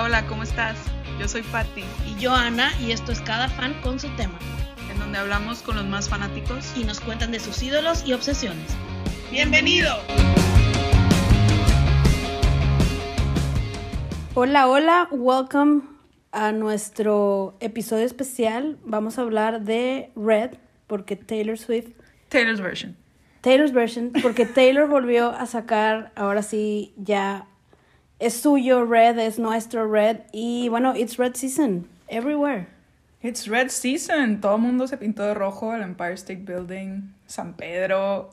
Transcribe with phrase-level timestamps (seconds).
[0.00, 0.78] Hola, hola, ¿cómo estás?
[1.20, 4.38] Yo soy Patti, Y yo, Ana, y esto es Cada Fan con su tema.
[4.90, 6.72] en donde hablamos con los más fanáticos.
[6.74, 8.64] Y nos cuentan de sus ídolos y obsesiones.
[9.30, 9.94] ¡Bienvenido!
[14.32, 15.82] Hola, hola, welcome
[16.32, 18.78] a nuestro episodio especial.
[18.82, 20.52] Vamos a hablar de Red,
[20.86, 21.90] porque Taylor Swift,
[22.30, 22.96] Taylor's version.
[23.42, 27.48] Taylor's version, porque Taylor volvió a sacar, ahora sí, ya
[28.20, 30.18] es suyo Red, es nuestro Red.
[30.32, 32.68] Y bueno, it's Red season, everywhere.
[33.22, 34.40] It's Red Season.
[34.40, 35.74] Todo el mundo se pintó de rojo.
[35.74, 38.30] El Empire State Building, San Pedro,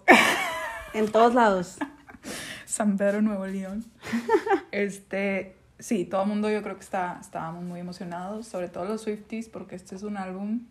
[0.94, 1.78] En todos lados.
[2.66, 3.86] San Pedro, Nuevo León.
[4.72, 9.02] Este, sí, todo el mundo yo creo que está, estábamos muy emocionados, sobre todo los
[9.02, 10.62] Swifties, porque este es un álbum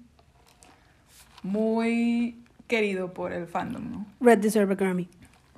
[1.42, 4.06] muy querido por el fandom, ¿no?
[4.20, 5.09] Red deserve a Grammy.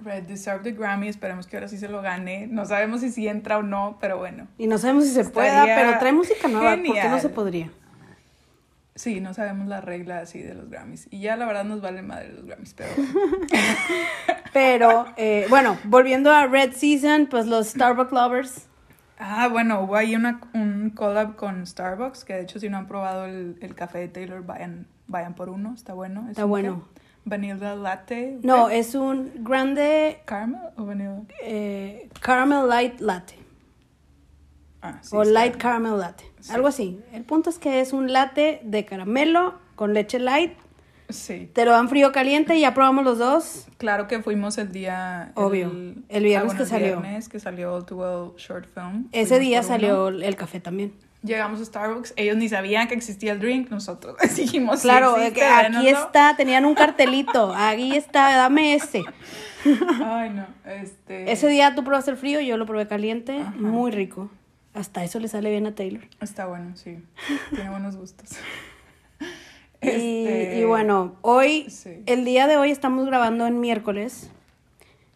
[0.05, 2.47] Red deserved the Grammy, esperemos que ahora sí se lo gane.
[2.47, 4.49] No sabemos si sí entra o no, pero bueno.
[4.59, 6.71] Y no sabemos si se pueda, pero trae música nueva.
[6.71, 7.21] ¿Por qué no genial.
[7.21, 7.71] se podría?
[8.95, 11.07] Sí, no sabemos la regla así de los Grammys.
[11.11, 12.91] Y ya la verdad nos vale madre los Grammys, pero
[14.53, 18.67] Pero, eh, bueno, volviendo a Red Season, pues los Starbucks lovers.
[19.19, 22.87] Ah, bueno, hubo ahí una, un collab con Starbucks, que de hecho si no han
[22.87, 26.23] probado el, el café de Taylor, vayan, vayan por uno, está bueno.
[26.25, 26.89] Es Está bueno.
[27.29, 28.39] Vanilla latte.
[28.43, 28.79] No, ¿qué?
[28.79, 31.21] es un grande ¿Caramel o vanilla?
[31.43, 33.35] eh, caramel light latte.
[34.81, 35.15] Ah, sí.
[35.17, 36.25] o light caramel latte.
[36.41, 36.53] Sí.
[36.53, 37.01] Algo así.
[37.13, 40.53] El punto es que es un latte de caramelo con leche light.
[41.11, 43.67] Sí, Te lo dan frío caliente, ya probamos los dos.
[43.79, 45.33] claro que fuimos el día...
[45.37, 45.71] Obvio,
[46.11, 47.01] el viernes bueno, que el salió.
[47.01, 49.09] viernes que salió Well Short Film.
[49.13, 49.69] Ese Fuimos día uno.
[49.69, 50.93] salió el café también.
[51.23, 55.29] Llegamos a Starbucks, ellos ni sabían que existía el drink, nosotros dijimos, sí Claro, de
[55.29, 59.03] existe, que aquí está, tenían un cartelito, aquí está, dame ese.
[60.05, 61.31] Ay, no, este...
[61.31, 63.51] Ese día tú probaste el frío, yo lo probé caliente, Ajá.
[63.57, 64.31] muy rico.
[64.75, 66.05] Hasta eso le sale bien a Taylor.
[66.21, 66.99] Está bueno, sí,
[67.53, 68.31] tiene buenos gustos.
[69.81, 72.03] Y, Este, y bueno, hoy, sí.
[72.07, 74.31] el día de hoy estamos grabando en miércoles.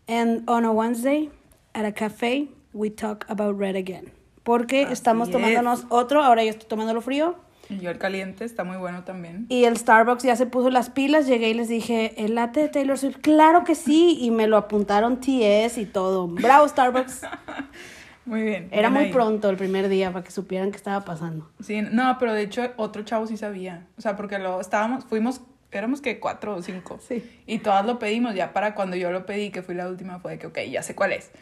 [0.08, 1.30] And on a Wednesday,
[1.74, 4.10] at a cafe, we talk about red again.
[4.42, 5.32] Porque Así estamos es.
[5.32, 7.36] tomándonos otro, ahora yo estoy tomándolo frío.
[7.68, 9.46] Y yo el caliente está muy bueno también.
[9.48, 11.26] Y el Starbucks ya se puso las pilas.
[11.26, 13.18] Llegué y les dije, ¿el latte de Taylor Swift?
[13.22, 14.18] Claro que sí.
[14.20, 16.26] Y me lo apuntaron TS y todo.
[16.28, 17.22] Bravo, Starbucks.
[18.24, 18.68] Muy bien.
[18.70, 19.12] Era muy ahí.
[19.12, 21.50] pronto el primer día para que supieran qué estaba pasando.
[21.60, 23.86] Sí, no, pero de hecho otro chavo sí sabía.
[23.98, 25.40] O sea, porque lo estábamos, fuimos,
[25.72, 27.00] éramos que cuatro o cinco.
[27.06, 27.24] Sí.
[27.46, 30.32] Y todas lo pedimos, ya para cuando yo lo pedí, que fui la última, fue
[30.32, 31.32] de que, ok, ya sé cuál es.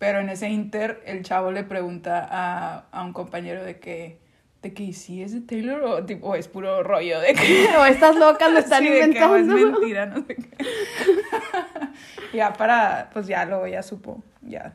[0.00, 4.18] Pero en ese inter, el chavo le pregunta a, a un compañero de que,
[4.62, 7.68] de que si es de Taylor o tipo es puro rollo de que...
[7.78, 9.34] O estas locas lo están Sí, de que, inventando.
[9.34, 10.48] "Oh, es mentira, no sé qué.
[12.36, 14.74] ya para, pues ya luego ya supo, ya.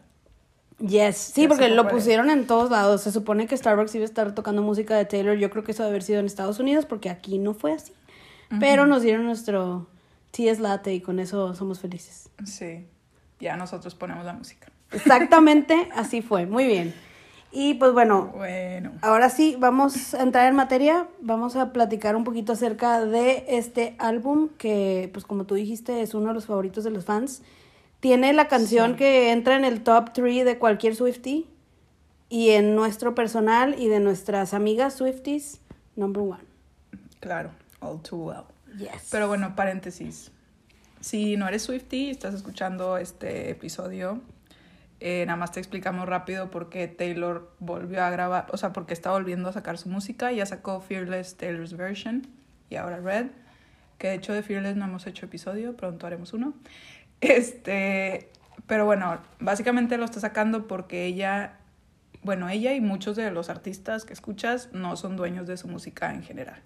[0.80, 1.92] Yes, sí, Ya porque lo es.
[1.94, 3.02] pusieron en todos lados.
[3.02, 5.38] Se supone que Starbucks iba a estar tocando música de Taylor.
[5.38, 7.94] Yo creo que eso debe haber sido en Estados Unidos porque aquí no fue así.
[8.60, 9.88] Pero nos dieron nuestro
[10.32, 12.30] TS Latte y con eso somos felices.
[12.46, 12.86] Sí,
[13.40, 14.68] ya nosotros ponemos la música.
[14.92, 16.46] Exactamente así fue.
[16.46, 16.94] Muy bien.
[17.52, 18.92] Y pues bueno, Bueno.
[19.02, 21.08] ahora sí, vamos a entrar en materia.
[21.22, 26.14] Vamos a platicar un poquito acerca de este álbum que, pues como tú dijiste, es
[26.14, 27.44] uno de los favoritos de los fans.
[28.02, 28.98] Tiene la canción Sí.
[28.98, 31.46] que entra en el top 3 de cualquier Swiftie.
[32.28, 35.62] Y en nuestro personal y de nuestras amigas Swifties,
[35.96, 36.44] number one.
[37.22, 38.44] Claro, all too well.
[38.78, 39.08] Yes.
[39.12, 40.32] Pero bueno, paréntesis.
[41.00, 44.20] Si no eres Swifty y estás escuchando este episodio,
[45.08, 48.96] eh, nada más te explicamos rápido por qué Taylor volvió a grabar, o sea, porque
[48.96, 50.32] está volviendo a sacar su música.
[50.32, 52.26] Ya sacó Fearless Taylor's Version
[52.72, 53.28] y ahora Red,
[54.00, 56.56] que de hecho de Fearless no hemos hecho episodio, pronto haremos uno.
[57.22, 58.32] Este,
[58.66, 61.60] pero bueno, básicamente lo está sacando porque ella,
[62.24, 66.16] bueno, ella y muchos de los artistas que escuchas no son dueños de su música
[66.16, 66.64] en general.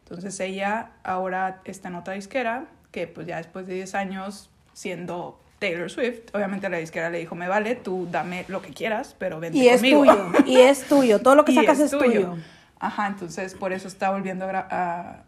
[0.00, 5.40] Entonces ella ahora está en otra disquera que pues ya después de 10 años siendo
[5.58, 9.40] Taylor Swift, obviamente la disquera le dijo, me vale, tú dame lo que quieras, pero
[9.40, 10.32] vente y es tuyo.
[10.46, 11.20] Y es tuyo.
[11.20, 12.36] Todo lo que Y sacas es, tuyo.
[12.78, 15.22] Ajá, entonces por eso está volviendo a, a,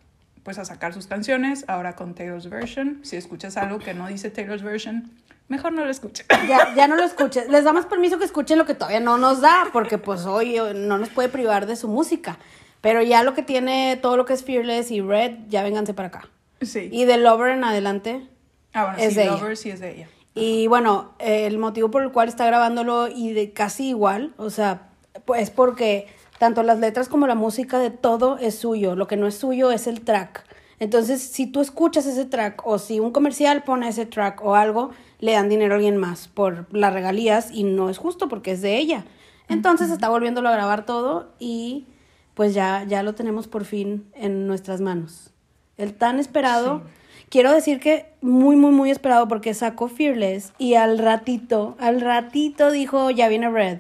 [0.45, 3.01] pues a sacar sus canciones, ahora con Taylor's Version.
[3.03, 5.11] Si escuchas algo que no dice Taylor's Version,
[5.49, 6.27] mejor no lo escuches.
[6.49, 7.49] Ya, ya no lo escuches.
[7.49, 10.99] Les damos permiso que escuchen lo que todavía no nos da, porque pues hoy no
[10.99, 12.39] nos puede privar de su música.
[12.81, 16.09] Pero ya lo que tiene, todo lo que es Fearless y Red, ya vénganse para
[16.09, 16.29] acá.
[16.63, 16.89] Sí.
[16.93, 18.27] Y de Lover en adelante.
[18.73, 19.33] ah, bueno, es sí, de ella.
[19.33, 20.09] Lover sí es de ella.
[20.35, 24.91] Y bueno, el motivo por el cual está grabándolo y de casi igual, o sea,
[25.25, 26.07] pues porque
[26.39, 28.97] tanto las letras como la música de todo es suyo.
[28.97, 30.45] Lo que no es suyo es el track.
[30.79, 34.91] Entonces, si tú escuchas ese track o si un comercial pone ese track o algo,
[35.19, 38.63] le dan dinero a alguien más por las regalías y no es justo porque es
[38.63, 39.05] de ella.
[39.49, 41.87] Entonces está volviéndolo a grabar todo y
[42.35, 45.33] pues ya, ya lo tenemos por fin en nuestras manos.
[45.77, 46.83] El tan esperado.
[47.31, 52.71] Quiero decir que muy, muy, muy esperado porque sacó Fearless y al ratito, al ratito
[52.71, 53.79] dijo, ya viene Red.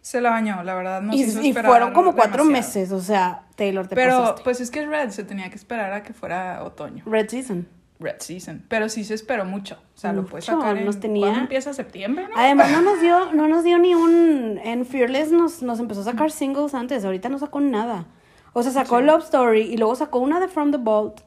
[0.00, 2.50] Se la bañó, la verdad, no y, hizo y fueron como cuatro demasiado.
[2.50, 4.42] meses, o sea, Taylor te Pero pasaste.
[4.42, 7.04] pues es que Red se tenía que esperar a que fuera otoño.
[7.06, 7.68] Red Season.
[8.00, 8.64] Red Season.
[8.68, 9.76] Pero sí se esperó mucho.
[9.94, 10.86] O sea, lo puedes sacar en...
[10.86, 11.72] nos tenía- ¿Cuándo empieza?
[11.72, 12.26] ¿Septiembre?
[12.28, 12.34] no?
[12.36, 14.58] Además, no nos dio, no nos dio ni un.
[14.64, 18.06] En Fearless nos, nos empezó a sacar singles antes, ahorita no sacó nada.
[18.54, 19.04] O sea, sacó Sí.
[19.04, 21.20] Love Story y luego sacó una de From the Vault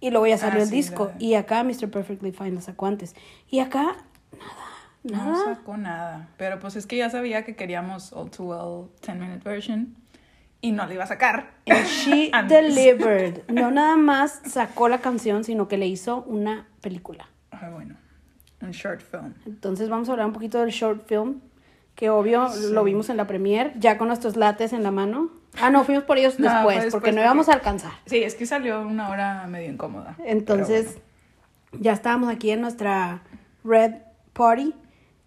[0.00, 1.12] y luego ya salió Ah, el sí, disco.
[1.18, 1.90] Y acá Mr.
[1.90, 3.14] Perfectly Fine la sacó antes.
[3.50, 3.96] Y acá,
[4.32, 4.54] nada,
[5.04, 5.44] No nada.
[5.56, 6.28] sacó nada.
[6.36, 9.96] Pero pues es que ya sabía que queríamos All Too Well 10 Minute Version.
[10.60, 11.50] Y no le iba a sacar.
[11.68, 13.42] And she delivered.
[13.48, 17.28] No nada más sacó la canción, sino que le hizo una película.
[17.52, 17.94] Ah, bueno.
[18.60, 19.34] Un short film.
[19.46, 21.40] Entonces vamos a hablar un poquito del short film,
[21.94, 22.72] que obvio Sí.
[22.72, 25.30] lo vimos en la premiere, ya con nuestros lates en la mano.
[25.60, 27.92] Ah, no, fuimos por ellos No, después, porque no porque- íbamos a alcanzar.
[28.06, 30.16] Sí, es que salió una hora medio incómoda.
[30.24, 30.98] Entonces,
[31.72, 33.22] ya estábamos aquí en nuestra
[33.64, 33.94] Red
[34.32, 34.74] Party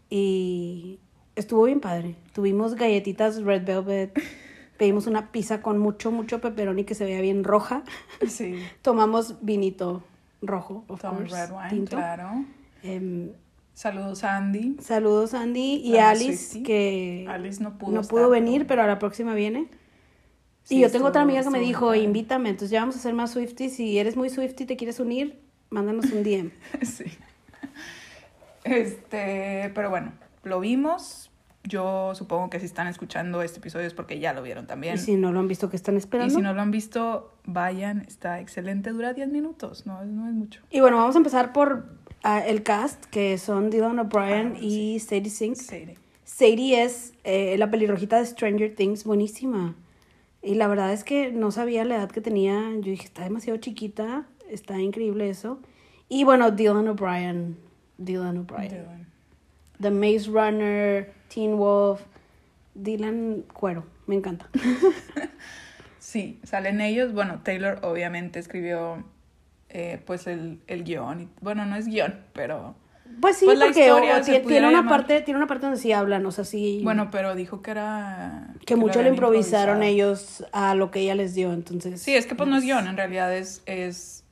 [0.10, 1.00] y
[1.36, 2.16] estuvo bien padre.
[2.34, 4.20] Tuvimos galletitas Red Velvet,
[4.78, 7.84] pedimos una pizza con mucho, mucho pepperoni que se veía bien roja.
[8.28, 8.56] Sí.
[8.82, 10.04] Tomamos vinito
[10.42, 11.96] rojo, of Tom course, Red Wine, tinto.
[11.98, 12.46] claro.
[12.84, 13.32] Em,
[13.74, 14.76] Saludos a Andy.
[14.82, 18.82] saludos Andy y La Alice, que Alice no pudo no estar, pudo venir, pero- pero
[18.84, 19.68] a la próxima viene.
[20.64, 23.14] Sí, y yo tengo otra amiga que me dijo, invítame, entonces ya vamos a hacer
[23.14, 23.76] más Swifties.
[23.76, 26.52] Si eres muy Swiftie y te quieres unir, mándanos un DM.
[26.84, 27.06] Sí.
[28.64, 30.14] Este, pero bueno,
[30.44, 31.30] lo vimos.
[31.64, 34.96] Yo supongo que si están escuchando este episodio es porque ya lo vieron también.
[34.96, 36.34] Y si no lo han visto, que están Y esperando?
[36.34, 40.62] si no lo han visto, vayan, está excelente, dura 10 minutos, no, no es mucho.
[40.72, 41.86] Y bueno, vamos a empezar por
[42.24, 45.56] ah, el cast, que son Dylan O'Brien Ah, y Sadie Sink.
[45.56, 45.86] Sí.
[46.24, 49.76] Sadie es eh, la pelirrojita de Stranger Things, buenísima.
[50.42, 52.72] Y la verdad es que no sabía la edad que tenía.
[52.76, 55.60] Yo dije, está demasiado chiquita, está increíble eso.
[56.10, 57.58] Y bueno, Dylan O'Brien.
[57.98, 59.08] Dylan O'Brien.
[59.80, 62.02] The Maze Runner, Teen Wolf.
[62.74, 64.50] Dylan Cuero, me encanta.
[66.12, 67.14] Sí, salen ellos.
[67.14, 69.02] Bueno, Taylor obviamente escribió
[69.70, 71.30] eh, pues el, el guion.
[71.40, 72.76] Bueno, no es guion, pero...
[73.20, 74.98] Pues sí, Pues la porque historia o- se tie- tiene pudiera una llamar.
[75.00, 76.82] parte, tiene una parte donde sí hablan, o sea, sí.
[76.84, 78.48] Bueno, pero dijo que era...
[78.66, 79.92] que lo mucho le habían improvisaron improvisado.
[79.92, 82.02] ellos a lo que ella les dio, entonces.
[82.02, 84.24] Sí, es que pues no es guion, en realidad es, es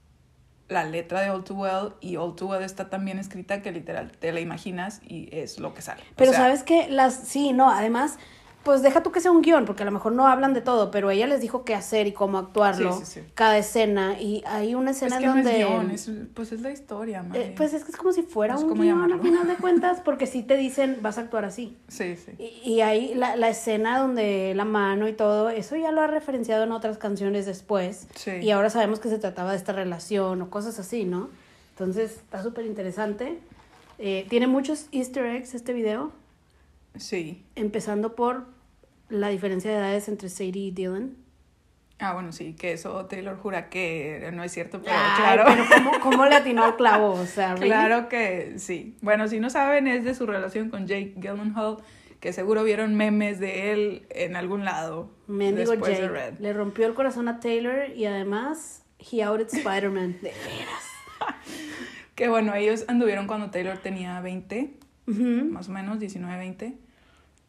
[0.70, 3.72] la letra de All Too Well y All Too Well está tan bien escrita que
[3.72, 6.02] literal te la imaginas y es lo que sale.
[6.02, 8.18] O Pero sea, sabes que las, sí, no, además,
[8.63, 10.91] pues deja tú que sea un guion, porque a lo mejor no hablan de todo,
[10.91, 13.27] pero ella les dijo qué hacer y cómo actuarlo, Sí, sí, sí.
[13.33, 15.51] cada escena, y hay una Es escena que en no donde...
[15.61, 18.56] es guion, es- pues es la historia, eh, pues es que es como si fuera
[18.56, 19.15] No sé un guion llamarlo.
[19.15, 21.77] a final de cuentas, porque sí te dicen, vas a actuar así.
[21.88, 22.33] Sí, sí.
[22.38, 26.07] Y, y ahí la, la escena donde la mano y todo, eso ya lo ha
[26.07, 28.07] referenciado en otras canciones después.
[28.15, 28.31] Sí.
[28.41, 31.29] Y ahora sabemos que se trataba de esta relación o cosas así, ¿no?
[31.71, 33.39] Entonces está súper interesante.
[34.00, 36.11] Eh, tiene muchos easter eggs este video,
[36.95, 37.45] Sí.
[37.56, 38.47] empezando por
[39.09, 41.15] la diferencia de edades entre Sadie y Dylan.
[42.01, 45.44] Ah, bueno, sí, que eso Taylor jura que no es cierto, pero Ay, claro.
[45.47, 47.12] Pero ¿cómo, cómo le atinó al clavo?
[47.12, 47.68] O sea, ¿really?
[47.68, 48.95] Claro que sí.
[49.01, 51.77] Bueno, si no saben, es de su relación con Jake Gyllenhaal,
[52.21, 55.11] que seguro vieron memes de él en algún lado.
[55.28, 56.14] Mendigo después de Jake.
[56.14, 56.40] Red.
[56.40, 60.14] Le rompió el corazón a Taylor y además, he outed Spider-Man.
[60.21, 61.35] De veras.
[62.16, 64.73] Que bueno, ellos anduvieron cuando Taylor tenía 20,
[65.09, 65.45] Ujú.
[65.51, 66.78] más o menos, 19, 20.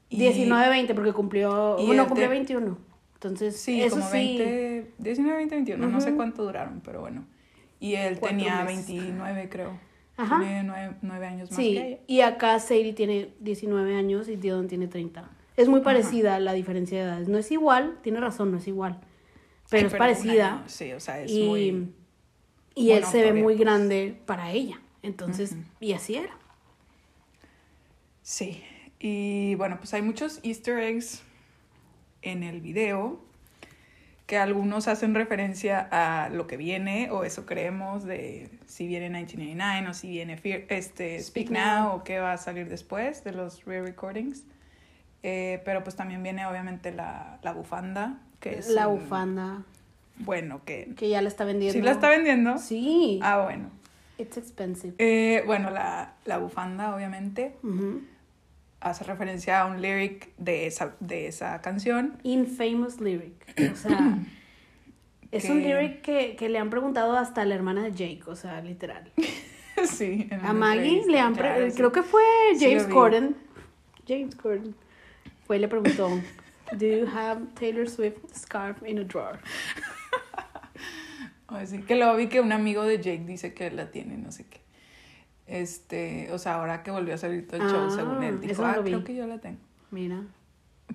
[0.08, 1.76] Y- 19, 20, porque cumplió.
[1.78, 2.78] y cumplió te- 21.
[3.14, 4.12] Entonces, Sí, eso como sí.
[4.38, 7.24] 20, 19, 20, 21, no sé cuánto duraron, pero bueno.
[7.78, 8.86] Y él tenía meses.
[8.88, 9.78] 29, creo.
[10.16, 10.38] Ajá.
[10.40, 10.64] Tiene
[11.02, 11.98] 9, años más que Sí, ella.
[12.06, 15.30] y acá Sadie tiene 19 años y Dylan tiene 30.
[15.56, 17.28] Es muy parecida la diferencia de edades.
[17.28, 18.98] No es igual, tiene razón, no es igual.
[19.70, 20.52] Pero Ay, es un parecida.
[20.54, 21.92] año, sí, o sea, es y muy...
[22.74, 24.80] y él se ve muy grande para ella.
[25.02, 26.32] Entonces, y así era.
[28.30, 28.62] Sí,
[29.00, 31.20] y bueno, pues hay muchos easter eggs
[32.22, 33.18] en el video
[34.26, 39.88] que algunos hacen referencia a lo que viene o eso creemos de si viene 1999
[39.90, 41.96] o si viene Fear- este, Speak, Speak Now, Now.
[41.96, 44.44] o qué va a salir después de los re-recordings.
[45.24, 48.68] Eh, pero pues también viene obviamente la, la bufanda, que es...
[48.68, 49.64] la un- bufanda,
[50.18, 50.94] Bueno, que...
[50.96, 51.72] que ya la está vendiendo.
[51.76, 52.58] ¿Sí la está vendiendo?
[52.58, 53.18] Sí.
[53.24, 53.70] Ah, bueno.
[54.18, 54.94] It's expensive.
[54.98, 58.02] Eh, bueno, la, la bufanda obviamente Ujú.
[58.80, 62.18] Hace referencia a un lyric de esa, de esa canción.
[62.22, 63.54] Infamous lyric.
[63.72, 64.18] O sea,
[65.30, 68.36] es un lyric que, que le han preguntado hasta a la hermana de Jake, o
[68.36, 69.10] sea, literal.
[69.86, 70.28] sí.
[70.30, 71.34] en A Maggie le han...
[71.34, 71.76] claro, sí.
[71.76, 72.22] Creo que fue
[72.58, 72.94] James lo.
[72.94, 73.36] Corden.
[74.06, 74.74] James Corden.
[75.46, 76.08] fue y le preguntó,
[76.72, 79.40] Do you have Taylor Swift scarf in a drawer?
[81.48, 84.46] Así que luego vi que un amigo de Jake dice que la tiene, no sé
[84.46, 84.60] qué.
[85.50, 88.64] Este, o sea, ahora que volvió a salir todo el show, Ah, según él, dijo,
[88.64, 88.90] ah, lo vi".
[88.92, 89.58] creo que yo la tengo.
[89.90, 90.22] Mira.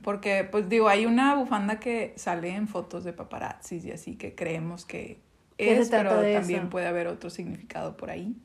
[0.01, 4.33] Porque, pues digo, hay una bufanda que sale en fotos de paparazzis y así que
[4.33, 5.19] creemos que
[5.57, 6.69] ¿Qué se es, pero también eso?
[6.69, 8.35] puede haber otro significado por ahí.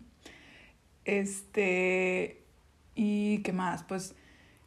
[1.05, 2.43] Este,
[2.95, 4.15] y qué más, pues,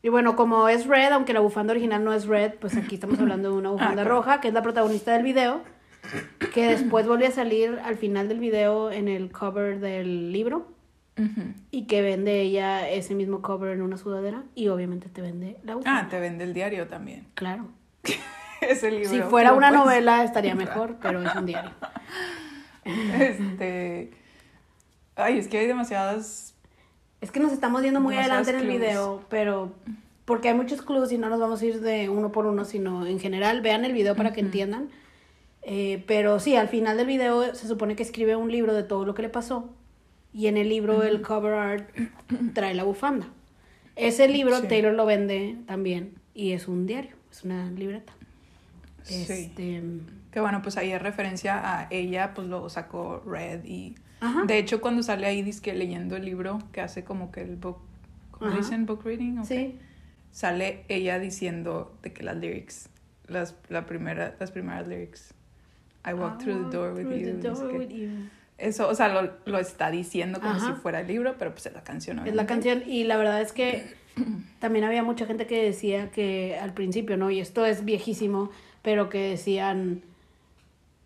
[0.02, 3.20] Y bueno, como es Red, aunque la bufanda original no es Red, pues aquí estamos
[3.20, 4.10] hablando de una bufanda claro.
[4.18, 5.62] roja, que es la protagonista del video,
[6.54, 10.68] que después volvió a salir al final del video en el cover del libro
[11.72, 15.76] y que vende ella ese mismo cover en una sudadera y obviamente te vende la
[15.76, 16.00] bufanda.
[16.02, 17.28] ah, te vende el diario también.
[17.36, 17.68] Claro.
[18.62, 19.10] Ese libro.
[19.10, 21.72] Si fuera una puedes- novela estaría mejor, pero es un diario.
[22.86, 24.12] Este,
[25.16, 26.54] ay, es que hay demasiadas
[27.22, 29.72] Es que nos estamos yendo muy adelante en el video, pero
[30.26, 33.06] porque hay muchos clues y no nos vamos a ir de uno por uno, sino
[33.06, 34.90] en general vean el video para que entiendan.
[35.62, 39.06] Eh, pero sí, al final del video se supone que escribe un libro de todo
[39.06, 39.70] lo que le pasó
[40.34, 41.90] y en el libro el cover art
[42.54, 43.28] trae la bufanda.
[43.96, 44.68] Ese libro Sí.
[44.68, 48.14] Taylor lo vende también y es un diario, es una libreta.
[49.04, 49.26] Sí.
[49.30, 49.84] Este,
[50.32, 53.96] Que bueno, pues ahí es referencia a ella, pues luego sacó Red y...
[54.22, 54.46] Ajá.
[54.46, 57.80] De hecho, cuando sale ahí, que leyendo el libro, que hace como que el book...
[58.32, 58.58] ¿Cómo Ajá.
[58.58, 58.86] dicen?
[58.86, 59.38] Book reading.
[59.40, 59.46] ok.
[59.46, 59.78] Sí.
[60.32, 62.90] Sale ella diciendo de que las lyrics,
[63.28, 65.34] las, la primera, las primeras lyrics.
[66.06, 67.26] I walk through the door with you.
[67.26, 68.10] the door with you.
[68.58, 70.68] Eso, o sea, lo, lo está diciendo como Ajá.
[70.76, 72.26] si fuera el libro, pero pues es la canción.
[72.28, 73.96] Es la canción y la verdad es que
[74.60, 77.32] también había mucha gente que decía que al principio, ¿no?
[77.32, 80.04] Y esto es viejísimo, pero que decían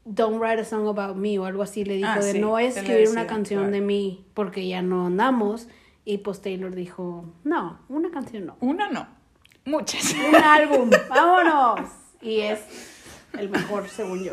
[0.06, 2.60] Don't write a song about me o algo así le dijo Ah, de sí, no
[2.60, 3.72] escribir una canción claro.
[3.74, 5.68] de mí porque ya no andamos
[6.06, 8.58] y pues Taylor dijo, "No, una canción no.
[8.62, 9.06] Una no,
[9.66, 10.14] muchas.
[10.14, 11.90] Un álbum, vámonos."
[12.22, 12.60] Y es
[13.38, 14.32] el mejor según yo.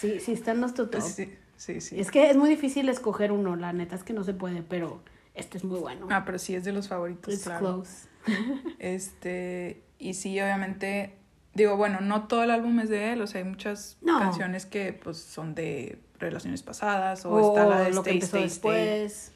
[0.00, 1.00] Sí, sí está en nuestro top.
[1.02, 2.00] Sí, sí, sí.
[2.00, 5.00] Es que es muy difícil escoger uno, la neta es que no se puede, pero
[5.34, 6.06] este es muy bueno.
[6.10, 7.60] Ah, pero sí es de los favoritos, It's claro.
[7.60, 8.08] close.
[8.78, 11.14] Este, y sí, obviamente,
[11.54, 14.18] digo, bueno, no todo el álbum es de él, o sea, hay muchas No.
[14.18, 18.14] canciones que pues son de relaciones pasadas, o, O, está la de lo que Stay,
[18.16, 19.32] empezó Stay, Stay, después.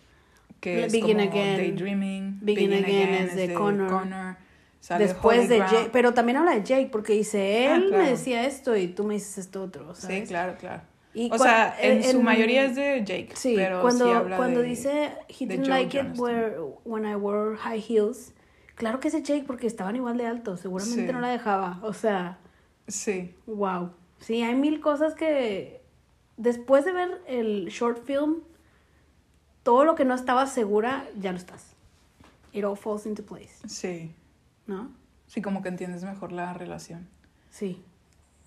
[0.61, 1.57] que es Begin como Again.
[1.57, 4.37] Daydreaming, Begin Again es de Connor.
[4.81, 5.73] sale Después Holy de Ground.
[5.75, 8.03] Jake, pero también habla de Jake porque dice, Ah, él claro.
[8.05, 10.83] me decía esto y tú me dices esto otro, Sí, claro, claro.
[11.13, 14.37] Y o sea, en, en- su mayoría es de Jake, Sí, pero cuando, sí habla
[14.37, 18.33] cuando de- dice he didn't Joe like it where, when I wore high heels,
[18.77, 21.13] claro que es de Jake porque estaban igual de altos, seguramente Sí.
[21.13, 22.39] no la dejaba, o sea,
[22.87, 23.91] Sí, wow.
[24.19, 25.81] Sí, hay mil cosas que
[26.37, 28.43] después de ver el short film,
[29.63, 31.75] todo lo que no estaba segura, ya lo estás.
[32.53, 34.13] It all falls into place, sí.
[34.67, 34.91] ¿no?
[35.27, 37.09] Sí, como que entiendes mejor la relación.
[37.51, 37.83] Sí.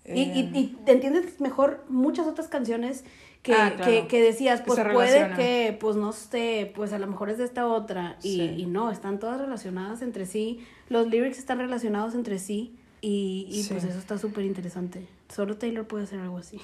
[0.06, 3.04] Y, y, Eh, y te entiendes mejor muchas otras canciones
[3.42, 3.84] que, Ah, claro.
[3.90, 7.44] que, que decías, pues puede que, pues no sé, pues a lo mejor es de
[7.44, 8.16] esta otra.
[8.22, 8.54] Y, Sí.
[8.58, 10.64] y no, están todas relacionadas entre sí.
[10.88, 12.76] Los lyrics están relacionados entre sí.
[13.00, 15.06] Y, y pues eso está súper interesante.
[15.28, 16.58] Solo Taylor puede hacer algo así.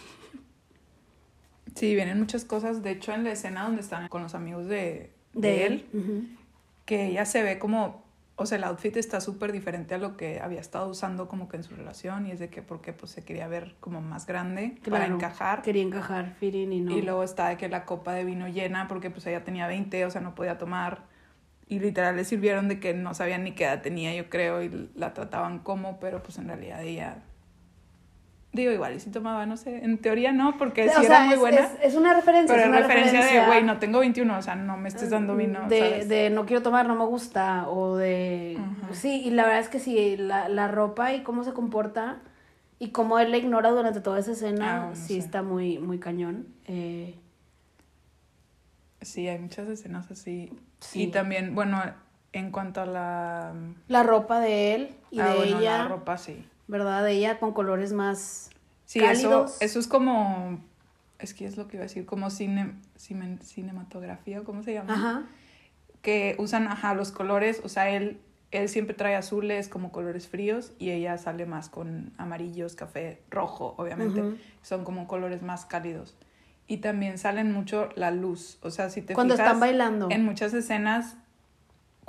[1.74, 2.82] Sí, vienen muchas cosas.
[2.82, 5.84] De hecho, en la escena donde están con los amigos de, de, De él,
[6.86, 8.02] que ella se ve como,
[8.42, 11.58] o sea, el outfit está súper diferente a lo que había estado usando como que
[11.58, 14.78] en su relación y es de que porque pues se quería ver como más grande
[14.88, 15.60] para encajar.
[15.60, 16.96] Quería encajar, fitting y no.
[16.96, 20.06] Y luego está de que la copa de vino llena porque pues ella tenía 20,
[20.06, 21.04] o sea, no podía tomar.
[21.68, 24.90] Y literal le sirvieron de que no sabían ni qué edad tenía, yo creo, y
[24.94, 27.22] la trataban como, pero pues en realidad ella...
[28.52, 31.24] Digo, igual, y si tomaba, no sé, en teoría no, porque o sí sea, era
[31.26, 31.60] muy buena.
[31.60, 32.52] es- es una referencia.
[32.56, 35.36] Pero es una referencia, de, güey, no tengo 21, o sea, no me estés dando
[35.36, 36.08] vino, de, ¿sabes?
[36.08, 38.56] de no quiero tomar, no me gusta, o de...
[38.58, 38.94] Ujú.
[38.94, 42.18] Sí, y la verdad es que sí, la, la ropa y cómo se comporta
[42.80, 46.46] y cómo él la ignora durante toda esa escena, Ah, sí, está muy, muy cañón.
[46.66, 47.14] Eh,
[49.02, 50.52] Sí, hay muchas escenas así.
[50.80, 51.04] Sí.
[51.04, 51.80] Y también, bueno,
[52.32, 53.52] en cuanto a la...
[53.88, 56.44] la ropa de él y ah, de bueno, ella, la ropa, sí.
[56.70, 57.04] ¿Verdad?
[57.04, 58.50] De ella con colores más
[58.86, 59.56] Sí, eso, cálidos.
[59.60, 60.60] eso es como...
[61.18, 64.94] Es que es lo que iba a decir, como cine, cine- cinematografía, ¿cómo se llama?
[64.94, 65.22] Ajá.
[66.00, 68.18] Que usan, ajá, los colores, o sea, él,
[68.52, 73.74] él siempre trae azules como colores fríos y ella sale más con amarillos, café, rojo,
[73.76, 74.22] obviamente.
[74.62, 76.16] Son como colores más cálidos.
[76.66, 80.08] Y también salen mucho la luz, o sea, si te Cuando fijas, están bailando.
[80.10, 81.16] En muchas escenas,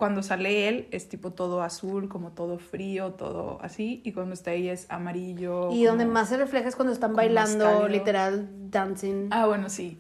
[0.02, 4.02] cuando sale él, es tipo todo azul, como todo frío, todo así.
[4.04, 5.72] Y cuando está ella es amarillo.
[5.72, 9.28] Y donde más se refleja es cuando están bailando, literal, dancing.
[9.30, 10.00] Ah, bueno, sí.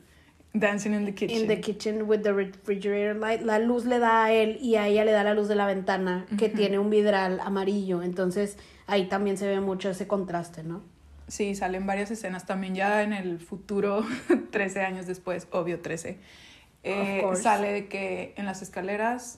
[0.56, 1.42] Dancing in the kitchen.
[1.42, 3.44] in the kitchen with the refrigerator light.
[3.44, 5.68] La luz le da a él y a ella le da la luz de la
[5.68, 8.02] ventana que tiene un vidral amarillo.
[8.02, 10.82] Entonces ahí también se ve mucho ese contraste, ¿no?
[11.28, 14.04] Sí, salen varias escenas también ya en el futuro,
[14.50, 16.18] 13 años después, obvio 13.
[16.86, 19.38] Eh, sale de que en las escaleras,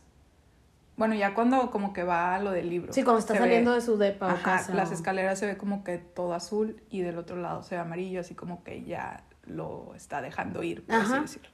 [0.97, 2.93] bueno, ya cuando como que va a lo del libro.
[2.93, 4.73] Sí, cuando está saliendo ve- de su depa o casa.
[4.73, 8.19] las escaleras se ve como que todo azul y del otro lado se ve amarillo,
[8.21, 11.15] así como que ya lo está dejando ir, por Ajá.
[11.15, 11.49] así decirlo.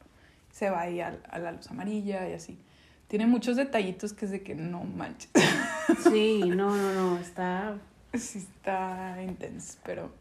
[0.51, 2.59] Se va ahí a, a la luz amarilla y así.
[3.07, 5.31] Tiene muchos detallitos que es de que no manches.
[6.11, 7.75] Sí, no, no, no, está...
[8.13, 10.11] sí está intenso, pero...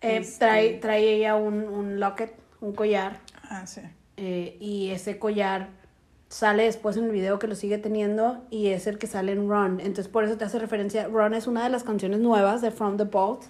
[0.00, 3.80] Eh, Este- trae, trae ella un, un locket, un collar, Ah, sí.
[4.16, 5.68] eh, y ese collar
[6.30, 9.48] sale después en el video que lo sigue teniendo y es el que sale en
[9.50, 9.80] Run.
[9.80, 11.08] Entonces por eso te hace referencia.
[11.08, 13.42] Run es una de las canciones nuevas de From the Vault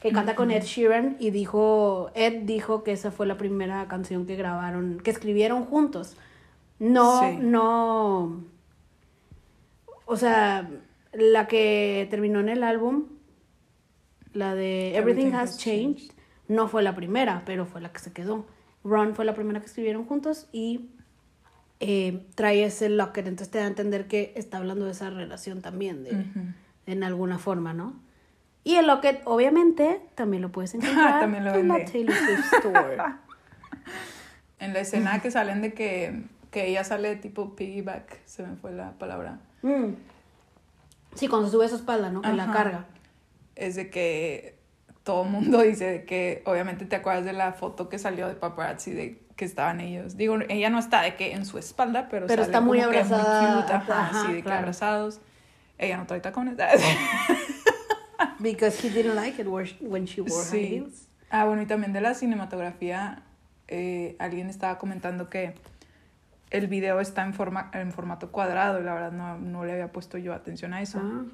[0.00, 4.24] que canta con Ed Sheeran y dijo, Ed dijo que esa fue la primera canción
[4.26, 6.16] que grabaron, que escribieron juntos.
[6.78, 7.36] No, Sí.
[7.40, 8.44] no,
[10.06, 10.70] o sea,
[11.12, 13.06] la que terminó en el álbum,
[14.32, 16.12] la de Everything, Has, changed,
[16.46, 18.46] no fue la primera, pero fue la que se quedó.
[18.84, 20.90] Run fue la primera que escribieron juntos y
[21.80, 25.62] eh, trae ese locket, entonces te da a entender que está hablando de esa relación
[25.62, 26.24] también, de,
[26.86, 27.94] en alguna forma, ¿no?
[28.64, 31.84] Y el locket, obviamente, también lo puedes encontrar También lo en la.
[31.84, 32.96] Taylor Swift Store.
[34.60, 38.72] En la escena que salen de que, que ella sale tipo piggyback, se me fue
[38.72, 39.94] la palabra, Mm.
[41.14, 42.22] Sí, cuando se sube a su espalda, ¿no?
[42.22, 42.86] Que la carga.
[43.56, 44.58] es de que
[45.04, 48.90] todo el mundo dice que obviamente te acuerdas de la foto que salió de paparazzi
[48.92, 50.16] de que estaban ellos.
[50.16, 52.84] Digo, ella no está de que en su espalda, pero, Pero sale está muy que
[52.84, 54.58] abrazada, cute, ajá, ajá, sí, de que claro.
[54.58, 55.20] abrazados.
[55.78, 56.56] Ella no trae tacones.
[58.40, 60.66] Because he didn't like it when she wore high Sí.
[60.66, 61.08] heels.
[61.30, 63.22] Ah, bueno, y también de la cinematografía,
[63.68, 65.54] eh, alguien estaba comentando que
[66.50, 69.92] el video está en, forma, en formato cuadrado y la verdad no, no le había
[69.92, 71.00] puesto yo atención a eso.
[71.00, 71.24] Ah.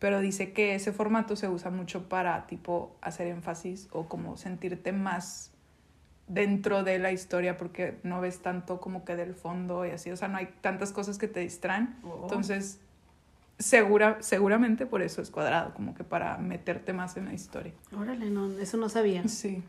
[0.00, 4.90] Pero dice que ese formato se usa mucho para tipo hacer énfasis o como sentirte
[4.90, 5.51] más
[6.32, 10.16] dentro de la historia porque no ves tanto como que del fondo y así, o
[10.16, 11.94] sea, no hay tantas cosas que te distraen.
[12.04, 12.20] Oh.
[12.22, 12.80] Entonces,
[13.58, 17.72] segura, seguramente por eso es cuadrado, como que para meterte más en la historia.
[17.96, 19.26] Órale, no, eso no sabía.
[19.28, 19.62] Sí.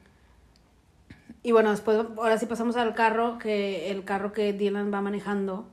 [1.43, 5.69] Y bueno, después, ahora sí pasamos al carro, que el carro que Dylan va manejando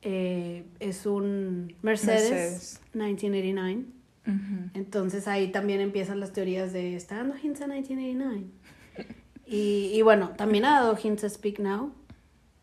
[0.00, 2.80] eh, es un Mercedes, Mercedes.
[2.94, 3.84] 1989.
[4.26, 4.70] Ujú.
[4.74, 8.46] Entonces ahí también empiezan las teorías de, ¿está dando hints a 1989?
[9.48, 11.92] Y, y bueno, también ha dado hints a Speak Now.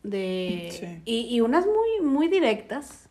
[0.03, 1.01] De, Sí.
[1.05, 3.09] y, y unas muy, muy directas,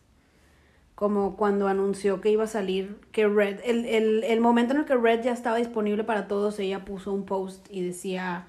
[0.95, 4.85] como cuando anunció que iba a salir, que Red, el, el, el momento en el
[4.85, 8.47] que Red ya estaba disponible para todos, ella puso un post y decía,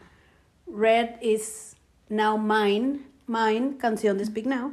[0.68, 1.76] Red is
[2.08, 4.72] now mine, mine, canción de Speak Now,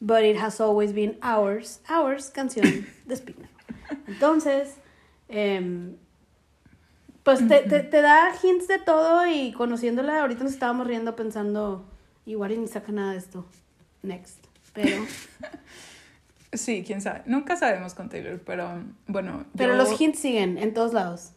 [0.00, 2.66] but it has always been ours, ours, canción
[3.06, 3.48] de Speak Now.
[4.06, 4.76] Entonces,
[5.30, 5.96] em,
[7.24, 11.84] pues te, te, te da hints de todo y conociéndola, ahorita nos estábamos riendo pensando,
[12.26, 13.44] igual y ni saca nada de esto.
[14.02, 14.44] Next.
[14.74, 15.04] Pero,
[16.52, 17.22] Sí, quién sabe.
[17.26, 19.44] Nunca sabemos con Taylor, pero bueno.
[19.56, 21.30] pero yo- los hints siguen en todos lados.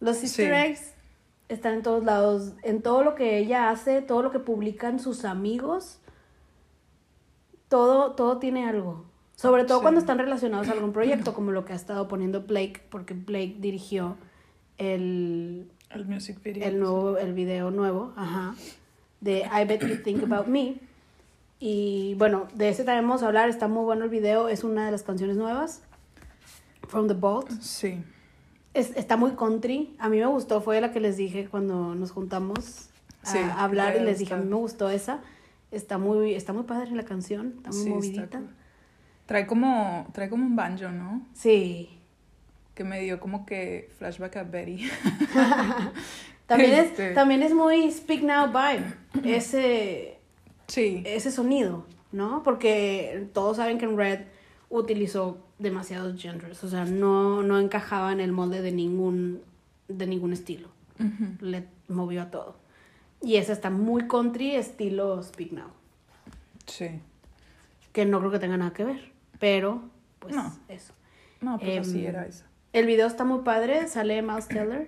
[0.00, 0.70] Los easter Sí.
[0.70, 0.94] eggs
[1.48, 5.24] están en todos lados, en todo lo que ella hace, todo lo que publican sus
[5.24, 6.00] amigos,
[7.68, 9.04] todo, todo tiene algo.
[9.36, 9.82] Sobre todo Sí.
[9.82, 13.56] cuando están relacionados a algún proyecto, como lo que ha estado poniendo Blake, porque Blake
[13.58, 14.16] dirigió
[14.78, 16.66] el, El music video.
[16.68, 18.54] el nuevo, el video nuevo, ajá,
[19.20, 20.76] de I Bet You Think About Me.
[21.60, 24.84] Y bueno, de ese también vamos a hablar, está muy bueno el video, es una
[24.86, 25.82] de las canciones nuevas,
[26.88, 27.50] From the Vault.
[27.60, 28.02] Sí.
[28.74, 32.10] Es- está muy country, a mí me gustó, fue la que les dije cuando nos
[32.10, 32.88] juntamos
[33.22, 35.20] a, Sí, a hablar y les dije, a mí me gustó esa,
[35.70, 38.40] está muy, está muy padre la canción, está muy sí, movidita.
[39.26, 41.22] Trae como, trae como un banjo, ¿no?
[41.32, 42.00] Sí,
[42.74, 44.88] Que me dio como que flashback a Betty.
[46.46, 47.08] también, Este.
[47.10, 48.94] es, también es muy Speak Now vibe,
[49.36, 50.18] ese...
[50.68, 51.02] Sí.
[51.04, 52.42] ese sonido, ¿no?
[52.42, 54.20] Porque todos saben que en Red
[54.70, 59.42] utilizó demasiados genres, o sea, no, no encajaba en el molde de ningún,
[59.88, 60.68] de ningún estilo.
[61.40, 62.56] Le movió a todo.
[63.20, 65.68] Y esa está muy country, estilo Speak Now,
[66.66, 67.00] Sí.
[67.92, 69.82] que no creo que tenga nada que ver, pero
[70.20, 70.56] pues No.
[70.68, 70.94] eso.
[71.40, 72.44] No, pues así Em, era eso.
[72.72, 74.86] El video está muy padre, sale Miles Teller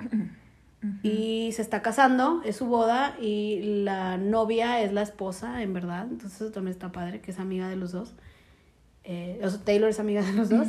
[1.02, 6.06] y se está casando, es su boda y la novia es la esposa, en verdad.
[6.10, 8.14] Entonces eso también está padre, que es amiga de los dos.
[9.04, 10.68] Eh, o sea, Taylor es amiga de los dos.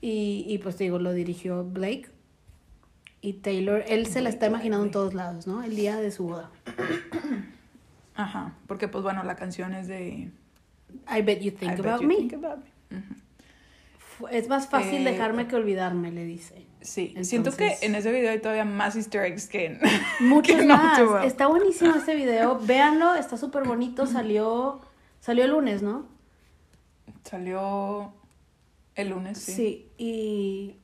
[0.00, 2.08] y, y pues te digo, lo dirigió Blake.
[3.20, 5.62] Y Taylor, él se la está Blake imaginando en todos lados, ¿no?
[5.62, 6.50] El día de su boda.
[8.14, 10.30] Ajá, porque pues bueno, la canción es de
[11.14, 12.16] I bet you think I Bet about You me.
[12.16, 12.58] Think About
[12.90, 12.98] Me.
[12.98, 13.14] Ujú.
[13.14, 13.27] Fu-
[14.30, 16.66] Es más fácil Eh, dejarme que olvidarme, le dice.
[16.80, 19.80] Sí, siento que en ese video hay todavía más easter eggs que en...
[20.20, 21.24] Muchos que más.
[21.24, 22.58] Está buenísimo este video.
[22.60, 24.06] Véanlo, está súper bonito.
[24.06, 24.80] Salió,
[25.20, 26.06] salió el lunes, ¿no?
[27.24, 28.12] Salió
[28.94, 29.52] el lunes, sí.
[29.52, 30.76] Sí, y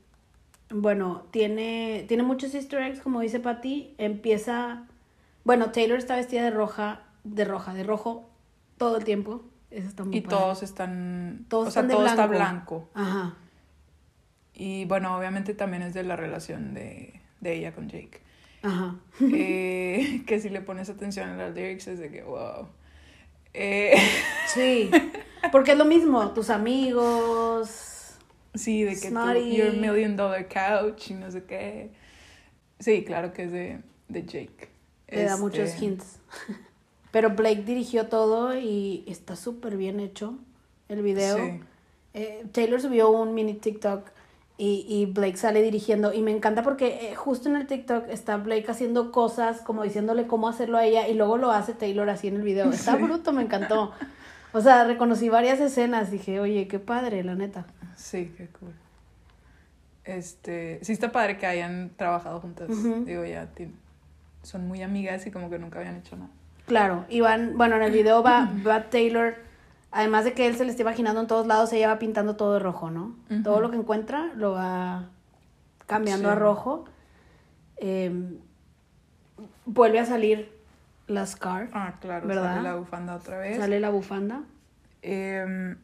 [0.70, 3.94] bueno, tiene, tiene muchos easter eggs, como dice Patty.
[3.98, 4.86] Empieza,
[5.44, 8.28] bueno, Taylor está vestida de roja, de roja, de rojo
[8.78, 9.42] todo el tiempo.
[9.74, 10.36] Eso está muy Y padre.
[10.36, 11.46] todos están...
[11.48, 12.88] Todos o sea, todo está blanco.
[12.88, 12.90] blanco.
[12.94, 13.34] Ajá.
[14.54, 18.20] Y bueno, obviamente también es de la relación de, de ella con Jake.
[18.62, 18.96] Ajá.
[19.20, 22.68] Eh, que si le pones atención a las lyrics es de que, wow.
[23.52, 23.94] Eh,
[24.54, 24.90] Sí.
[25.50, 28.16] Porque es lo mismo, tus amigos.
[28.54, 29.10] sí, de que
[29.56, 31.90] your million dollar couch y no sé qué.
[32.78, 34.68] Sí, claro que es de, de Jake.
[35.08, 36.20] Le da Este, muchos hints.
[37.14, 40.36] Pero Blake dirigió todo y está súper bien hecho
[40.88, 41.36] el video.
[41.36, 41.60] Sí.
[42.12, 44.10] Eh, Taylor subió un mini TikTok
[44.58, 48.36] y, y Blake sale dirigiendo y me encanta porque eh, justo en el TikTok está
[48.38, 52.26] Blake haciendo cosas como diciéndole cómo hacerlo a ella y luego lo hace Taylor así
[52.26, 52.68] en el video.
[52.72, 53.92] Está bruto, me encantó.
[54.52, 57.64] O sea, reconocí varias escenas, dije, oye, qué padre, la neta.
[57.94, 58.72] Sí, qué cool.
[60.02, 62.70] Este, sí está padre que hayan trabajado juntas.
[63.04, 63.48] Digo, ya
[64.42, 66.32] son muy amigas y como que nunca habían hecho nada.
[66.66, 69.34] Claro, y van, bueno, en el video va, va Taylor,
[69.90, 72.54] además de que él se le está imaginando en todos lados, ella va pintando todo
[72.54, 73.16] de rojo, ¿no?
[73.42, 75.08] Todo lo que encuentra lo va
[75.86, 76.32] cambiando Sí.
[76.32, 76.84] a rojo.
[77.76, 78.38] Eh,
[79.66, 80.52] vuelve a salir
[81.06, 82.54] la scarf, Ah, claro, ¿Verdad?
[82.56, 83.58] sale la bufanda otra vez.
[83.58, 84.42] sale la bufanda.
[85.02, 85.76] Em,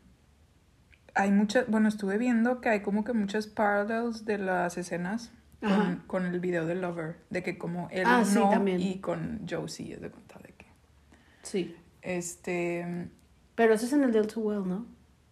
[1.14, 5.96] hay muchas, bueno, estuve viendo que hay como que muchas parallels de las escenas con,
[6.06, 10.00] con el video de Lover, de que como él Ah, no y con Josie es
[10.00, 10.16] de que
[11.42, 11.74] Sí.
[12.02, 13.08] este
[13.54, 14.86] Pero eso es en el de All Too Well, ¿no?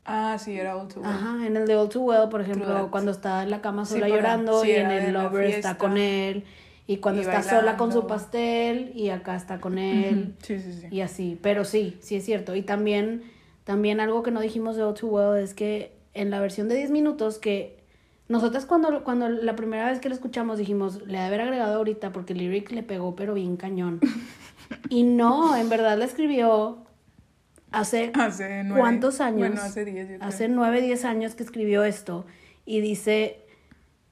[0.05, 1.11] ah sí era All Too Well.
[1.11, 4.09] Ajá, en el de All Too Well, por ejemplo, cuando está en la cama sola
[4.09, 6.45] llorando sí, y en el Lover está con él
[6.89, 10.35] y cuando Y está sola con su pastel y acá está con él.
[10.43, 12.57] Sí sí sí Y así, pero sí, sí es cierto.
[12.57, 13.25] Y también,
[13.65, 16.77] también algo que no dijimos de All Too Well es que en la versión de
[16.77, 17.79] 10 minutos que
[18.27, 21.77] nosotras cuando, cuando la primera vez que lo escuchamos dijimos, le ha de haber agregado
[21.77, 24.01] ahorita porque el lyric le pegó pero bien cañón.
[24.89, 26.79] y no, en verdad la escribió
[27.71, 29.49] hace hace nueve, ¿Cuántos años?
[29.49, 30.29] bueno hace diez yo creo.
[30.29, 32.25] hace 9, 10 años que escribió esto
[32.65, 33.41] y dice,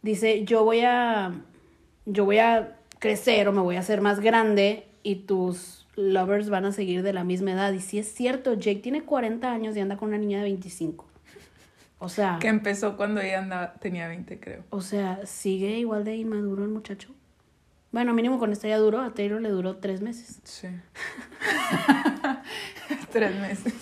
[0.03, 1.33] dice, yo voy a,
[2.07, 6.64] yo voy a crecer o me voy a hacer más grande y tus lovers van
[6.64, 7.73] a seguir de la misma edad.
[7.73, 11.07] Y sí es cierto, Jake tiene 40 años y anda con una niña de 25.
[11.99, 16.16] O sea, que empezó cuando ella andaba, tenía 20 creo o sea, sigue igual de
[16.16, 17.14] inmaduro el muchacho.
[17.96, 20.38] Bueno, mínimo con esta ya duró, a Taylor le duró tres meses.
[20.44, 20.68] sí
[23.11, 23.72] tres meses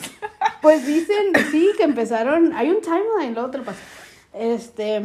[0.63, 2.53] Pues dicen, sí, que empezaron.
[2.53, 3.81] Hay un timeline, luego te lo paso.
[4.33, 5.03] Este.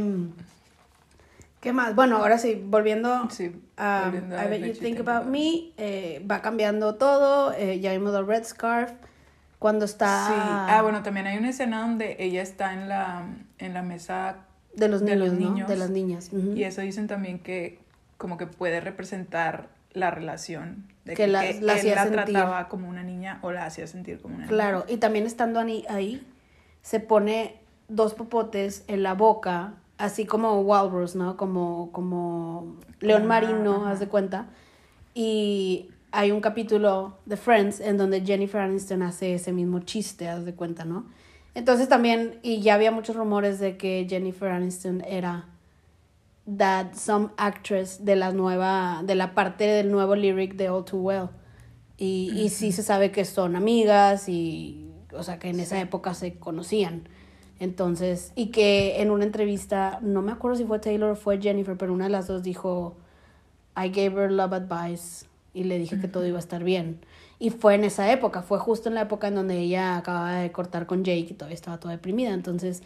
[1.60, 1.96] ¿Qué más?
[1.96, 6.94] Bueno, ahora sí, volviendo sí a I Bet You Think About Me, eh, va cambiando
[6.94, 7.52] todo.
[7.54, 8.92] eh, ya vimos el Red Scarf.
[9.58, 10.28] Cuando está.
[10.28, 10.34] Sí.
[10.38, 13.26] Ah, bueno, también hay una escena donde ella está en la,
[13.58, 14.46] en la mesa
[14.76, 15.68] De los de niños.
[15.68, 16.30] De las niñas.
[16.32, 17.89] y eso dicen también que
[18.20, 22.68] como que puede representar la relación de Que que, la- que la él la trataba
[22.70, 26.24] como una niña o la hacía sentir como una Claro, y también estando ahí, ahí,
[26.84, 27.56] se pone
[27.88, 31.36] dos popotes en la boca, así como Walrus, ¿no?
[31.38, 34.46] Como, como león marino, haz de cuenta.
[35.16, 40.46] Y hay un capítulo de Friends en donde Jennifer Aniston hace ese mismo chiste, haz
[40.46, 41.06] de cuenta, ¿no?
[41.56, 45.46] Entonces también, y ya había muchos rumores de que Jennifer Aniston era
[46.58, 51.00] that some actress de la nueva, de la parte del nuevo lyric de All Too
[51.00, 51.30] Well.
[51.98, 55.82] Y, y sí se sabe que son amigas y, o sea, que en esa Sí.
[55.82, 57.08] época se conocían.
[57.60, 61.76] Entonces, y que en una entrevista, no me acuerdo si fue Taylor o fue Jennifer,
[61.78, 62.96] pero una de las dos dijo,
[63.76, 67.00] I gave her love advice y le dije que todo iba a estar bien.
[67.38, 70.52] Y fue en esa época, fue justo en la época en donde ella acababa de
[70.54, 72.34] cortar con Jake y todavía estaba toda deprimida.
[72.34, 72.82] Entonces,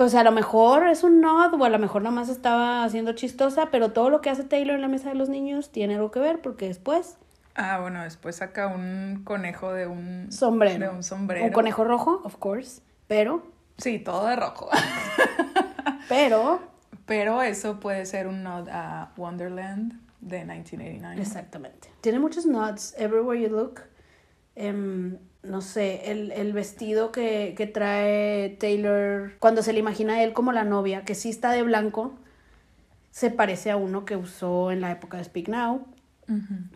[0.00, 3.12] pues a lo mejor es un nod o a lo mejor nada más estaba haciendo
[3.12, 6.10] chistosa, pero todo lo que hace Taylor en la mesa de los niños tiene algo
[6.10, 7.18] que ver porque después
[7.54, 10.88] Ah, bueno, después saca un conejo de un sombrero.
[10.88, 11.44] De un sombrero.
[11.44, 13.42] Un conejo rojo, of course, pero,
[13.76, 14.70] Sí, todo de rojo.
[16.08, 16.60] pero,
[17.04, 21.20] Pero eso puede ser un nod a Wonderland de 1989.
[21.20, 21.90] exactamente.
[22.00, 23.82] Tiene muchos nods, everywhere you look.
[24.54, 30.22] Em, no sé, el, el vestido que, que trae Taylor cuando se le imagina a
[30.22, 32.14] él como la novia, que sí está de blanco,
[33.10, 35.86] se parece a uno que usó en la época de Speak Now.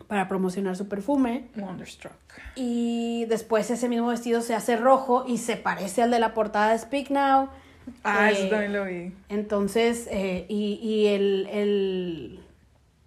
[0.07, 1.47] para promocionar su perfume.
[1.55, 2.11] Wonderstruck.
[2.55, 6.71] Y después ese mismo vestido se hace rojo y se parece al de la portada
[6.73, 7.49] de Speak Now.
[8.03, 9.13] Ah, Eh, eso también lo vi.
[9.29, 12.39] Entonces, eh, y, y el, el,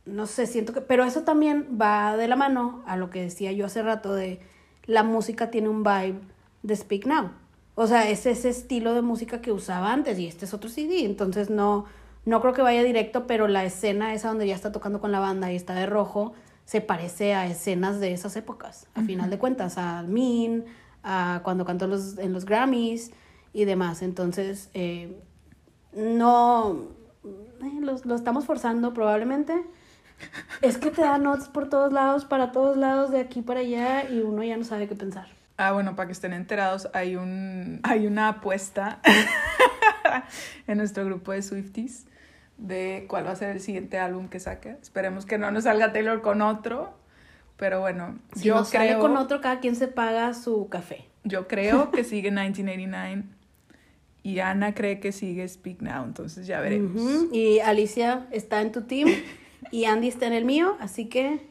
[0.06, 3.52] no sé, siento que, pero eso también va de la mano a lo que decía
[3.52, 4.40] yo hace rato de
[4.88, 6.18] la música tiene un vibe
[6.64, 7.30] de Speak Now.
[7.76, 11.04] O sea, es ese estilo de música que usaba antes y este es otro CD,
[11.04, 11.84] entonces no,
[12.24, 15.20] no creo que vaya directo, pero la escena esa donde ya está tocando con la
[15.20, 16.32] banda y está de rojo
[16.64, 20.64] se parece a escenas de esas épocas, a final de cuentas, a Mean,
[21.02, 23.12] a cuando cantó en los, en los Grammys
[23.52, 24.02] y demás.
[24.02, 25.22] Entonces, eh,
[25.92, 26.88] no,
[27.24, 29.54] eh, lo, lo estamos forzando probablemente.
[30.62, 34.08] Es que te da notes por todos lados, para todos lados, de aquí para allá,
[34.10, 35.26] y uno ya no sabe qué pensar.
[35.56, 39.00] Ah, bueno, para que estén enterados, hay un hay una apuesta
[40.66, 42.06] en nuestro grupo de Swifties
[42.56, 44.76] de cuál va a ser el siguiente álbum que saque.
[44.82, 46.92] Esperemos que no nos salga Taylor con otro,
[47.56, 51.06] pero bueno, Si yo nos sale creo con otro, cada quien se paga su café.
[51.24, 53.24] yo creo que sigue 1989
[54.22, 57.00] y Ana cree que sigue Speak Now, entonces ya veremos.
[57.32, 59.08] Y Alicia está en tu team
[59.70, 61.46] y Andy está en el mío, así que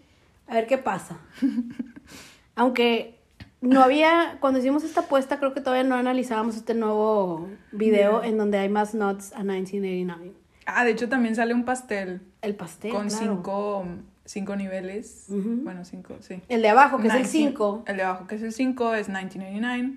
[0.47, 1.17] a ver qué pasa.
[2.55, 3.19] Aunque
[3.61, 8.29] no había, cuando hicimos esta apuesta, creo que todavía no analizábamos este nuevo video Yeah.
[8.29, 10.33] en donde hay más notes a 1989.
[10.65, 12.91] Ah, de hecho también sale un pastel El pastel.
[12.91, 13.23] con claro.
[13.25, 13.85] cinco,
[14.25, 15.25] cinco niveles.
[15.29, 16.41] Bueno, cinco, sí.
[16.49, 17.83] El de abajo, que es el 19 5.
[17.87, 19.93] El de abajo, que es el 5, es 1989.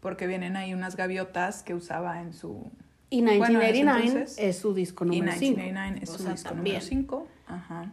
[0.00, 2.70] Porque vienen ahí unas gaviotas que usaba en su.
[3.12, 5.56] Y Bueno, en ese 1989 entonces- es su disco y número 5.
[5.60, 7.26] 1989 es su disco número 5.
[7.46, 7.92] Ajá.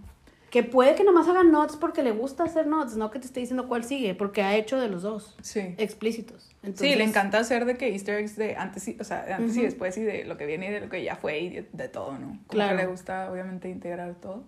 [0.49, 3.41] Que puede que nomás haga notes porque le gusta hacer notes, no que te esté
[3.41, 5.75] diciendo cuál sigue, porque ha hecho de los dos Sí.
[5.77, 6.43] explícitos.
[6.43, 9.33] Sí, Entonces, le encanta hacer de que easter eggs de antes y, o sea, de
[9.33, 9.65] antes y Ujú.
[9.65, 11.87] después y de lo que viene y de lo que ya fue y de, de
[11.89, 12.27] todo, ¿no?
[12.27, 12.77] Como Claro.
[12.77, 14.43] que le gusta obviamente integrar todo.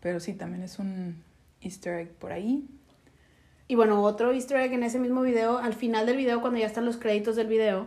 [0.00, 1.22] Pero sí, también es un
[1.62, 2.68] easter egg por ahí.
[3.66, 6.66] Y bueno, otro easter egg en ese mismo video, al final del video, cuando ya
[6.66, 7.86] están los créditos del video,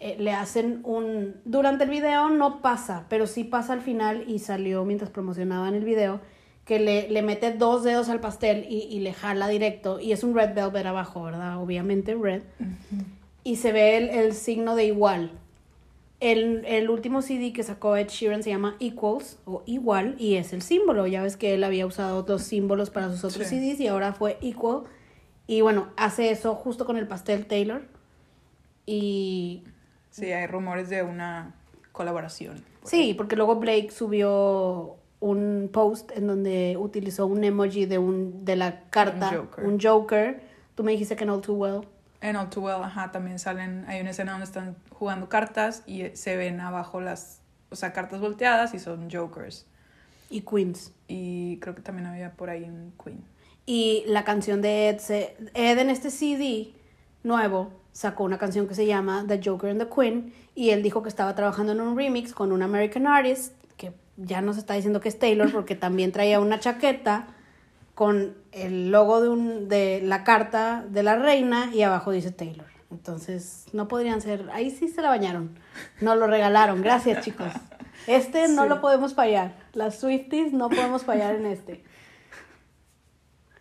[0.00, 1.36] eh, le hacen un...
[1.44, 5.84] Durante el video no pasa, pero sí pasa al final y salió mientras promocionaban el
[5.84, 6.20] video,
[6.64, 10.00] que le, le mete dos dedos al pastel y, y le jala directo.
[10.00, 11.62] Y es un red velvet abajo, ¿verdad?
[11.62, 12.42] Obviamente red.
[13.44, 15.30] Y se ve el, el signo de igual.
[16.18, 20.52] El, el último CD que sacó Ed Sheeran se llama Equals o Igual y es
[20.52, 21.06] el símbolo.
[21.06, 23.60] Ya ves que él había usado otros símbolos para sus otros Sí.
[23.60, 24.84] CDs y ahora fue Equal.
[25.46, 27.82] Y bueno, hace eso justo con el pastel Taylor.
[28.86, 29.62] Y
[30.16, 31.54] Sí, hay rumores de una
[31.92, 32.64] colaboración.
[32.80, 38.44] por sí, porque luego Blake subió un post en donde utilizó un emoji de, un,
[38.44, 39.64] de la carta, Joker.
[39.64, 40.40] un Joker.
[40.74, 41.88] Tú me dijiste que no too well.
[42.22, 46.08] En All Too Well, ajá, también salen, hay una escena donde están jugando cartas y
[46.14, 49.66] se ven abajo las, o sea, cartas volteadas y son jokers.
[50.30, 50.92] Y Queens.
[51.08, 53.22] Y creo que también había por ahí un Queen.
[53.66, 55.00] Y la canción de Ed,
[55.54, 56.72] Ed en este CD
[57.22, 61.02] nuevo sacó una canción que se llama The Joker and the Queen y él dijo
[61.02, 65.00] que estaba trabajando en un remix con un American artist que ya nos está diciendo
[65.00, 67.28] que es Taylor porque también traía una chaqueta
[67.94, 72.66] con el logo de, un, de la carta de la reina y abajo dice Taylor.
[72.90, 75.58] Entonces, no podrían ser, ahí sí se la bañaron.
[76.02, 77.48] Nos lo regalaron, gracias chicos.
[78.06, 78.68] Este no Sí.
[78.68, 79.54] lo podemos fallar.
[79.72, 81.82] Las Swifties no podemos fallar en este.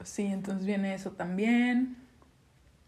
[0.04, 1.96] Sí, entonces viene eso también.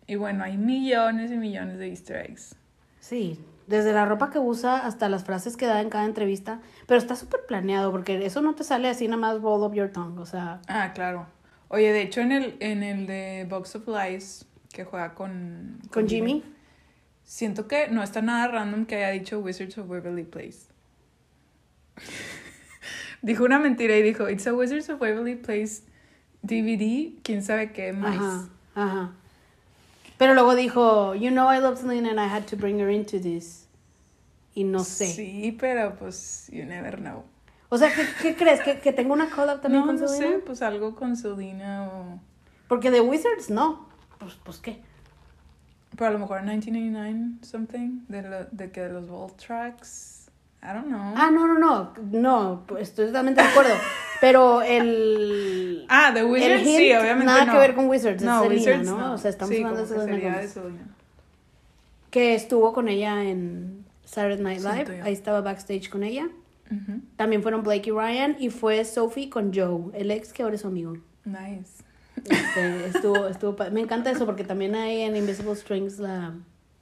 [0.08, 2.56] Y bueno, hay millones y millones de easter eggs.
[3.00, 6.98] Sí, desde la ropa que usa hasta las frases que da en cada entrevista, pero
[6.98, 10.20] está súper planeado porque eso no te sale así nada más roll up your tongue,
[10.20, 11.28] o sea, Ah, claro.
[11.68, 15.80] Oye, de hecho en el, en el de Box of Lies, que juega con...
[15.92, 16.44] con Jimmy.
[17.24, 20.70] Siento que no está nada random que haya dicho Wizards of Waverly Place.
[23.22, 25.82] dijo una mentira y dijo, It's a Wizards of Waverly Place
[26.42, 28.16] DVD, quién sabe qué más.
[28.16, 29.12] Ajá, ajá.
[30.18, 33.20] Pero luego dijo, you know I love Selena and I had to bring her into
[33.20, 33.68] this.
[34.56, 35.06] Y no sé.
[35.14, 37.24] Sí, pero pues, you never know.
[37.70, 38.62] O sea, ¿qué, qué crees?
[38.62, 40.38] ¿Que, ¿Que tengo una collab también no, con no Selena?
[40.38, 42.20] sé, pues algo con Selena o...
[42.68, 43.88] Porque de Wizards no.
[44.18, 44.82] Pues, pues qué.
[45.96, 50.17] Pero a lo mejor 1989 something, de, lo- de que los Vault Tracks,
[50.64, 51.14] I don't know.
[51.16, 51.94] Ah, no, no, no.
[52.12, 53.74] No, pues, estoy totalmente de acuerdo.
[54.20, 55.86] Pero el.
[55.90, 57.54] Ah, el Wizards, hint, sí, obviamente Nada no.
[57.54, 59.08] que ver con Wizards, No, es Selena, Wizards ¿no?
[59.08, 59.14] no.
[59.14, 60.50] O sea, estamos sí, hablando de Selena de
[62.12, 64.74] que estuvo con ella en Saturday Night Live.
[64.74, 65.04] Siento yo.
[65.06, 66.30] Ahí estaba backstage con ella.
[67.16, 70.62] También fueron Blake y Ryan y fue Sophie con Joe, el ex que ahora es
[70.62, 70.98] su amigo.
[71.24, 71.84] Nice.
[72.26, 76.34] Este, estuvo, estuvo, me encanta eso porque también hay en Invisible Strings la,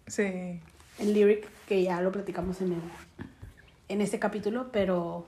[0.08, 0.60] Sí.
[1.00, 2.80] el lyric que ya lo platicamos en el,
[3.88, 5.26] en este capítulo, pero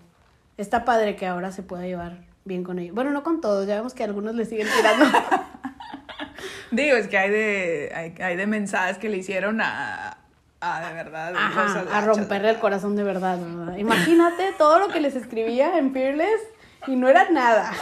[0.58, 2.96] está padre que ahora se pueda llevar bien con ellos.
[2.96, 5.06] Bueno, no con todos, ya vemos que algunos le siguen tirando.
[6.72, 10.18] Digo, es que hay de, hay, hay de mensajes que le hicieron a,
[10.60, 11.34] a de verdad.
[11.36, 13.78] Ajá, a romperle el corazón de verdad, ¿verdad?
[13.78, 16.42] Imagínate todo lo que les escribía en Fearless
[16.88, 17.72] y no era nada.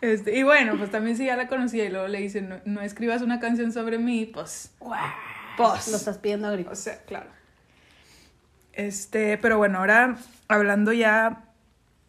[0.00, 2.82] Este, y bueno, pues también si ya la conocía y luego le dice, no, no
[2.82, 4.70] escribas una canción sobre mí, pues,
[5.56, 5.88] Pues.
[5.88, 6.78] Lo estás pidiendo a o gritos.
[6.78, 7.26] sea, claro.
[8.78, 11.42] Este, pero bueno, ahora hablando ya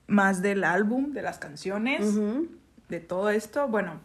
[0.05, 2.15] más del álbum, de las canciones,
[2.89, 3.99] de todo esto, bueno,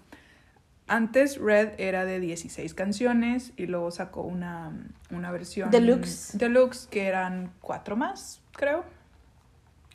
[0.89, 4.73] antes Red era de 16 canciones y luego sacó una,
[5.11, 6.39] una versión Deluxe.
[6.39, 8.83] deluxe que eran cuatro más, creo.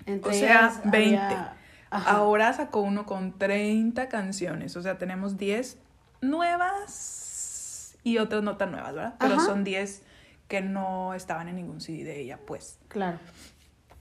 [0.05, 1.17] Entre o sea, ellas 20.
[1.17, 1.53] había-
[1.89, 2.11] Ajá.
[2.11, 5.79] Ahora sacó uno con 30 canciones, o sea, tenemos 10
[6.21, 9.15] nuevas y otras no tan nuevas, ¿verdad?
[9.19, 9.45] Pero Ajá.
[9.45, 10.03] son 10
[10.49, 12.79] que no estaban en ningún CD de ella, pues.
[12.89, 13.19] Claro.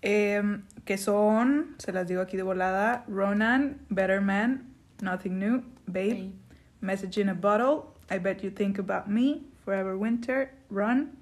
[0.01, 6.33] Em, que son, se las digo aquí de volada, Ronan, Better Man, Nothing New, Babe.
[6.81, 11.19] Message in a Bottle, I Bet You Think About Me, Forever Winter, Run,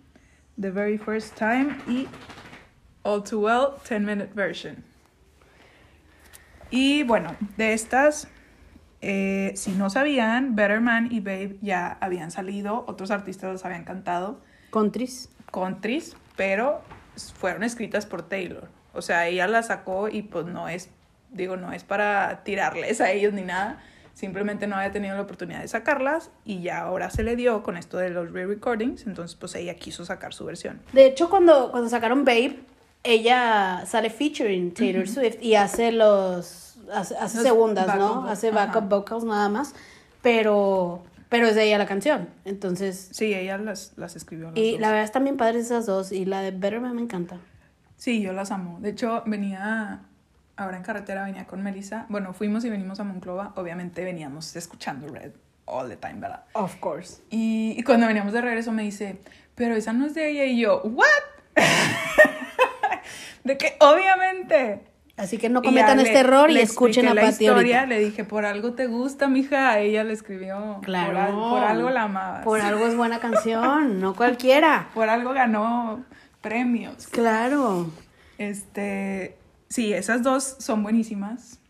[0.60, 2.06] The Very First Time y
[3.02, 4.84] All Too Well, 10 Minute Version.
[6.70, 8.28] Y bueno, de estas,
[9.00, 13.84] eh, si no sabían, Better Man y Babe ya habían salido, otros artistas los habían
[13.84, 14.40] cantado
[14.76, 15.30] Contris.
[15.50, 16.82] countries, pero
[17.38, 18.68] fueron escritas por Taylor.
[18.92, 20.90] O sea, ella las sacó y pues no es,
[21.30, 23.82] digo, no es para tirarles a ellos ni nada.
[24.12, 27.78] Simplemente no había tenido la oportunidad de sacarlas y ya ahora se le dio con
[27.78, 29.06] esto de los re-recordings.
[29.06, 30.82] Entonces, pues ella quiso sacar su versión.
[30.92, 32.60] De hecho, cuando, cuando sacaron Babe,
[33.02, 36.76] ella sale featuring Taylor Swift y hace los.
[36.92, 38.26] hace, hace segundas, ¿no?
[38.26, 38.86] Hace backup ajá.
[38.88, 39.74] vocals nada más.
[40.20, 41.02] Pero.
[41.28, 42.28] Pero es de ella la canción.
[42.44, 43.08] Entonces.
[43.12, 44.50] Sí, ella las, las escribió.
[44.50, 44.80] las Y dos.
[44.80, 46.12] la verdad están bien padres esas dos.
[46.12, 47.38] Y la de Better Man me encanta.
[47.96, 48.78] Sí, yo las amo.
[48.80, 50.02] De hecho, venía,
[50.56, 52.06] ahora en carretera venía con Melissa.
[52.08, 53.52] Bueno, fuimos y venimos a Monclova.
[53.56, 55.32] Obviamente veníamos escuchando Red
[55.64, 56.44] all the time, ¿verdad?
[56.52, 57.22] Of course.
[57.30, 59.18] Y, y cuando veníamos de regreso me dice,
[59.54, 60.44] pero esa no es de ella.
[60.44, 61.06] Y yo, ¿what?
[63.44, 64.84] de que obviamente.
[65.16, 67.80] Así que no cometan le- este error y escuchen a la Pati historia.
[67.80, 67.86] ahorita.
[67.86, 69.78] Le dije, por algo te gusta, mija.
[69.80, 70.78] Ella le escribió.
[70.82, 71.12] Claro.
[71.12, 72.44] Por, al- por algo la amabas.
[72.44, 74.90] Por algo es buena canción, no cualquiera.
[74.94, 76.04] Por algo ganó
[76.42, 77.06] premios.
[77.06, 77.90] Claro.
[78.36, 79.36] Este,
[79.68, 81.60] sí, esas dos son buenísimas.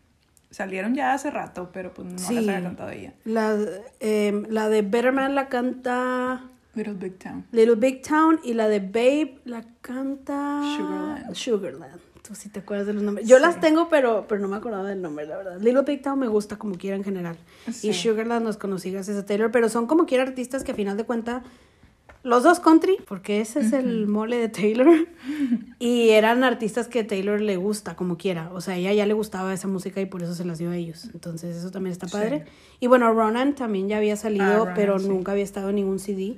[0.49, 2.35] Salieron ya hace rato, pero pues no Sí.
[2.35, 3.13] las había cantado ella.
[3.25, 3.55] La,
[3.99, 6.41] eh, la de Better Man la canta
[6.73, 7.45] Little Big Town.
[7.51, 11.33] Little Big Town y la de Babe la canta Sugarland.
[11.35, 12.01] Sugarland.
[12.27, 13.25] Tú sí te acuerdas de los nombres.
[13.27, 13.41] Yo Sí.
[13.41, 15.61] las tengo, pero, pero no me acordaba del nombre, la verdad.
[15.61, 17.37] Little Big Town me gusta como quiera en general.
[17.71, 17.89] Sí.
[17.89, 20.97] Y Sugarland los conocí gracias a Taylor, pero son como quiera artistas que a final
[20.97, 21.43] de cuenta
[22.23, 24.87] los dos country, porque ese es el mole de Taylor.
[25.79, 28.51] y eran artistas que Taylor le gusta como quiera.
[28.53, 30.75] O sea, ella ya le gustaba esa música y por eso se las dio a
[30.75, 31.05] ellos.
[31.13, 32.43] Entonces, eso también está padre.
[32.81, 35.07] Y bueno, Ronan también ya había salido, Ah, Ronan, pero sí.
[35.07, 36.37] nunca había estado en ningún CD.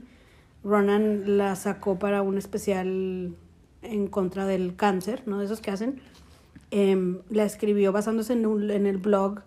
[0.63, 3.33] Ronan la sacó para un especial
[3.81, 5.39] en contra del cáncer, ¿no?
[5.39, 6.01] De esos que hacen.
[6.71, 9.41] Em, la escribió basándose en, un- en el blog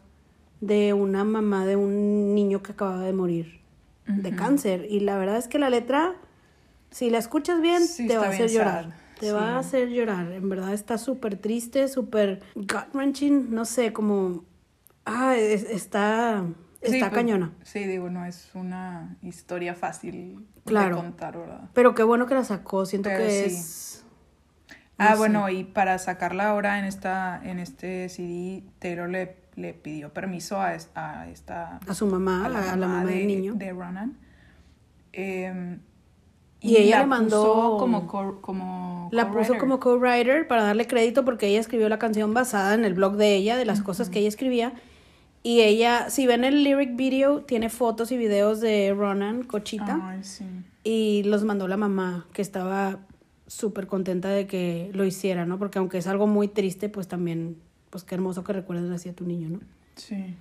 [0.61, 3.61] de una mamá de un niño que acababa de morir
[4.07, 4.87] de cáncer.
[4.91, 6.15] Y la verdad es que la letra,
[6.91, 8.85] si la escuchas bien, Sí, te va a hacer llorar.
[8.85, 8.93] sad.
[9.21, 9.33] Te Sí.
[9.33, 10.33] va a hacer llorar.
[10.33, 13.51] En verdad está súper triste, súper gut-wrenching.
[13.51, 14.45] No sé, como...
[15.05, 16.45] Ah, es- está...
[16.83, 17.53] Sí, Está pues, cañona.
[17.63, 20.97] Sí, digo, no es una historia fácil Claro.
[20.97, 21.71] de contar, ¿verdad?
[21.75, 22.85] Pero qué bueno que la sacó.
[22.87, 24.02] Siento Pero que sí.
[24.99, 25.19] Ah, sé.
[25.19, 30.61] bueno, y para sacarla ahora en esta en este CD, Taylor le, le pidió permiso
[30.61, 33.55] a, a esta A su mamá, a la, a la mamá de, del niño.
[33.55, 34.17] de Ronan.
[35.13, 35.81] Em,
[36.61, 40.87] Y ella la le mandó- puso como co- como La puso como co-writer para darle
[40.87, 44.09] crédito porque ella escribió la canción basada en el blog de ella, de las cosas
[44.11, 44.73] que ella escribía.
[45.43, 49.99] Y ella, si ven el lyric video, tiene fotos y videos de Ronan, Cochita.
[50.01, 50.45] Ay, sí.
[50.85, 53.01] Y los mandó la mamá, que estaba
[53.53, 55.59] súper contenta de que lo hiciera, ¿no?
[55.59, 57.57] Porque aunque es algo muy triste, pues también,
[57.91, 59.61] pues qué hermoso que recuerdes así a tu niño, ¿no?
[59.97, 60.35] Sí.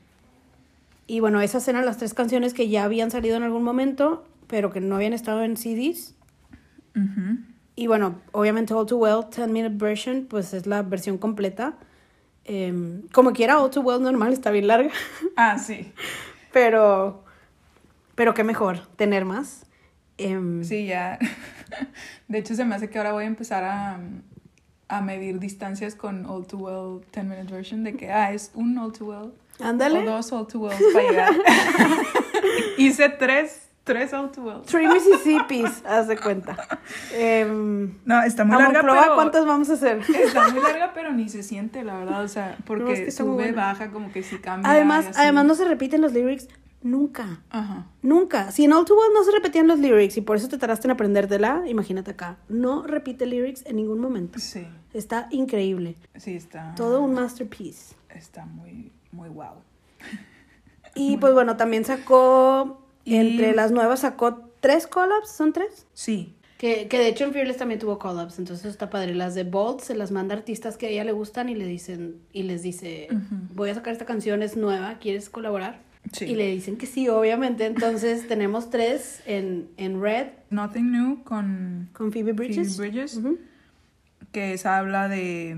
[1.07, 4.71] Y bueno, esas eran las tres canciones que ya habían salido en algún momento, pero
[4.71, 6.15] que no habían estado en CDs.
[6.95, 7.37] Ujú.
[7.75, 11.75] Y bueno, obviamente All Too Well, 10 Minute Version, pues es la versión completa.
[12.45, 14.89] Em, como quiera, All Too Well normal está bien larga,
[15.35, 15.91] Ah, sí.
[16.53, 17.23] pero,
[18.15, 19.65] pero qué mejor tener más.
[20.17, 21.19] Em, Sí, ya.
[22.27, 23.99] De hecho, se me hace que ahora voy a empezar a,
[24.87, 28.77] a medir distancias con All Too Well 10 Minute Version, de que, ah, es un
[28.77, 29.99] All Too Well Ándale.
[29.99, 31.33] o dos All Too Wells para llegar.
[32.77, 34.61] Hice tres, Tres All Too Well.
[34.61, 36.55] Three Mississippis, haz de cuenta.
[37.13, 39.15] Em, No, está muy larga, Monclova, pero...
[39.15, 40.01] ¿cuántas vamos a hacer?
[40.07, 43.11] Está muy larga, pero ni se siente, la verdad, o sea, porque No, es que
[43.11, 44.69] sube, baja, como que sí cambia.
[44.71, 46.47] Además, además no se repiten los lyrics
[46.83, 47.41] nunca.
[47.49, 47.87] Ajá.
[48.01, 48.51] Nunca.
[48.51, 50.87] Si en All Too Well no se repetían los lyrics y por eso te tardaste
[50.87, 52.37] en aprendértela, imagínate acá.
[52.49, 54.39] No repite lyrics en ningún momento.
[54.39, 55.95] Sí, Está increíble.
[56.17, 56.73] sí, está...
[56.75, 57.95] Todo un masterpiece.
[58.09, 59.53] Está muy, muy wow.
[60.95, 65.87] Y pues bueno, también sacó, Y- entre las nuevas sacó tres collabs, ¿son tres?
[65.93, 69.15] Sí, Que, que de hecho en Fearless también tuvo collabs, entonces está padre.
[69.15, 71.65] Las de Bolt se las manda a artistas que a ella le gustan y le
[71.65, 73.07] dicen, y les dice,
[73.55, 75.79] voy a sacar esta canción, es nueva, ¿quieres colaborar?
[76.11, 76.25] Sí.
[76.25, 77.65] Y le dicen que sí, obviamente.
[77.65, 82.75] Entonces tenemos tres en, en Red Nothing New con con Phoebe Bridges.
[82.75, 83.37] Phoebe Bridges, Ujú.
[84.31, 85.55] que esa habla de,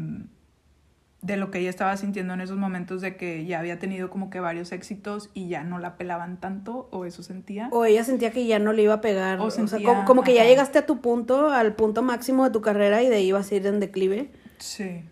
[1.21, 4.29] de lo que ella estaba sintiendo en esos momentos de que ya había tenido como
[4.29, 7.69] que varios éxitos y ya no la pelaban tanto, o eso sentía.
[7.71, 9.39] O ella sentía que ya no le iba a pegar.
[9.39, 12.51] O O, sea, como, como que ya llegaste a tu punto, al punto máximo de
[12.51, 14.29] tu carrera y de ahí ibas a ir en declive.
[14.59, 15.03] Sí.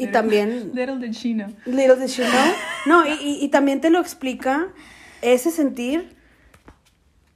[0.00, 1.48] Y Little- también Little did she know.
[1.66, 2.52] Little did she know.
[2.86, 4.68] No, y, y- y también te lo explica
[5.22, 6.16] ese sentir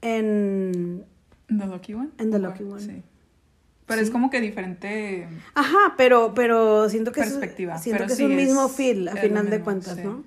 [0.02, 1.04] en...
[1.48, 2.08] The Lucky One.
[2.18, 2.62] En The ¿O Lucky?
[2.64, 2.80] One.
[2.80, 3.02] Sí.
[3.86, 4.04] Pero Sí.
[4.06, 5.28] es como que diferente.
[5.54, 8.72] Ajá, pero, pero siento que, Perspectiva, es, siento pero que sí, es un mismo es-
[8.72, 10.02] feel, a final de cuentas, sí.
[10.02, 10.24] ¿no?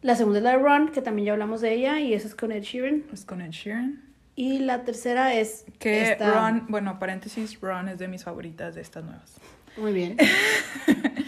[0.00, 2.34] La segunda es la de Run, que también ya hablamos de ella, y esa es
[2.34, 3.04] con Ed Sheeran.
[3.12, 4.02] Es con Ed Sheeran.
[4.34, 8.80] Y la tercera es Que esta- Ron, bueno, paréntesis, Ron es de mis favoritas de
[8.80, 9.34] estas nuevas.
[9.76, 10.16] Muy bien.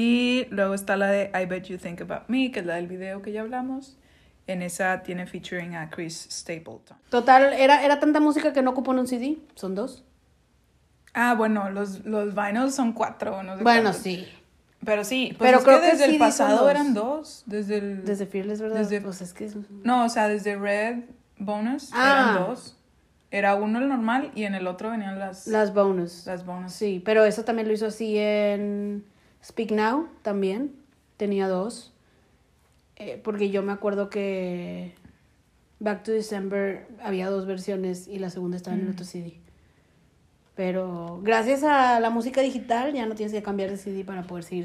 [0.00, 2.86] Y luego está la de I Bet You Think About Me, que es la del
[2.86, 3.96] video que ya hablamos.
[4.46, 6.96] En esa tiene featuring a Chris Stapleton.
[7.10, 10.04] Total, era, era tanta música que no ocupó en un CD, son dos.
[11.14, 14.02] Ah, bueno, los, los vinyls son cuatro, no sé Bueno, cuántos.
[14.02, 14.26] sí.
[14.84, 16.70] Pero sí, pues Pero es creo que que desde sí, el pasado dos.
[16.70, 17.42] eran dos.
[17.46, 18.04] Desde el...
[18.04, 18.76] Desde Fearless, ¿verdad?
[18.78, 19.56] Desde- Pues es que es...
[19.82, 21.00] No, o sea, desde Red
[21.38, 22.30] Bonus Ah.
[22.36, 22.76] eran dos.
[23.32, 26.24] Era uno el normal y en el otro venían las, Las bonus.
[26.26, 26.72] las bonus.
[26.72, 29.04] Sí, pero eso también lo hizo así en
[29.44, 30.74] Speak Now, también.
[31.16, 31.92] Tenía dos.
[32.96, 34.94] Eh, porque yo me acuerdo que
[35.80, 38.92] Back to December había dos versiones y la segunda estaba en el Mm.
[38.92, 39.38] otro CD.
[40.56, 44.42] Pero gracias a la música digital ya no tienes que cambiar de CD para poder
[44.42, 44.64] seguir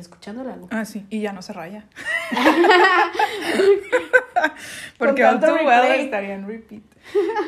[0.49, 0.67] álbum.
[0.71, 1.85] Ah, sí, y ya no se raya.
[4.97, 5.23] Porque
[5.83, 6.05] replay.
[6.05, 6.81] estaría en repeat.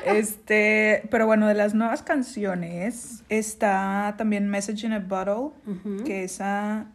[0.05, 5.49] Este, pero bueno, de las nuevas canciones está también Message in a Bottle,
[6.05, 6.86] que esa,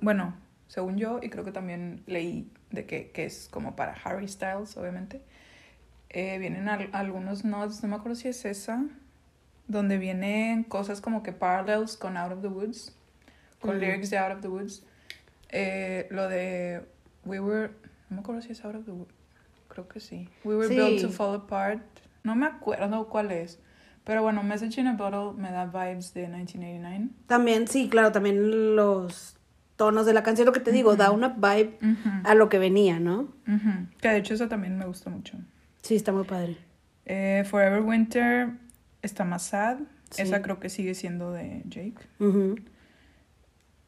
[0.00, 0.34] bueno,
[0.68, 4.76] según yo, y creo que también leí de que, que es como para Harry Styles,
[4.76, 5.22] obviamente.
[6.10, 8.84] Eh, vienen al- algunos nods, no me acuerdo si es esa,
[9.66, 12.94] donde vienen cosas como que parallels con Out of the Woods,
[13.60, 14.84] con lyrics de Out of the Woods.
[15.50, 16.84] Eh, lo de
[17.24, 17.70] We Were,
[18.10, 19.14] no me acuerdo si es Out of the Woods,
[19.68, 20.28] creo que sí.
[20.44, 20.76] We Were Sí.
[20.76, 21.82] Built to Fall Apart,
[22.22, 23.58] no me acuerdo cuál es.
[24.04, 27.08] Pero bueno, Message in a Bottle me da vibes de 1989.
[27.26, 29.36] También, sí, claro, también los
[29.76, 31.78] tonos de la canción, lo que te digo, da una vibe
[32.24, 33.28] a lo que venía, ¿no?
[34.00, 35.36] Que de hecho eso también me gustó mucho.
[35.82, 36.56] Sí, está muy padre.
[37.06, 38.48] Eh, Forever Winter
[39.02, 39.78] está más sad.
[40.10, 40.22] Sí.
[40.22, 41.96] Esa creo que sigue siendo de Jake.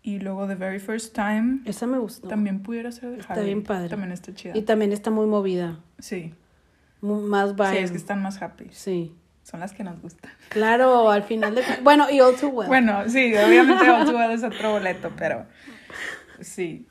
[0.02, 2.28] Y luego The Very First Time Esa me gustó.
[2.28, 3.46] también pudiera ser de Está Harry.
[3.46, 3.88] bien padre.
[3.88, 4.56] También está chida.
[4.56, 5.80] Y también está muy movida.
[5.98, 6.32] Sí.
[7.00, 7.70] Más vibe.
[7.70, 8.66] Sí, es que están más happy.
[8.70, 9.14] Sí.
[9.42, 10.30] Son las que nos gustan.
[10.48, 11.62] Claro, al final de...
[11.82, 12.68] Bueno, y All Too Well.
[12.68, 15.46] Bueno, sí, obviamente All Too Well es otro boleto, pero
[16.40, 16.86] sí.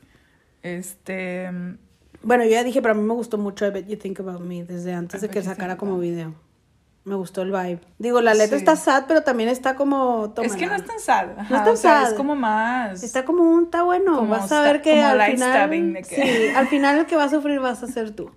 [0.62, 1.50] Este.
[2.22, 4.40] Bueno, yo ya dije, pero a mí me gustó mucho I Bet You Think About
[4.40, 6.34] Me desde antes I de que sacara como video.
[7.04, 7.78] Me gustó el vibe.
[7.98, 8.64] Digo, la letra Sí.
[8.64, 10.34] está sad, pero también está como...
[10.42, 10.76] Es que no tómala.
[10.76, 11.38] es tan sad.
[11.38, 12.08] ajá, No es tan o sea, sad.
[12.08, 13.00] Es como más.
[13.04, 13.64] Está como un...
[13.64, 14.16] Está bueno.
[14.16, 15.70] Como vas a ver que al final...
[15.70, 18.32] que- Sí, al final el que va a sufrir vas a ser tú.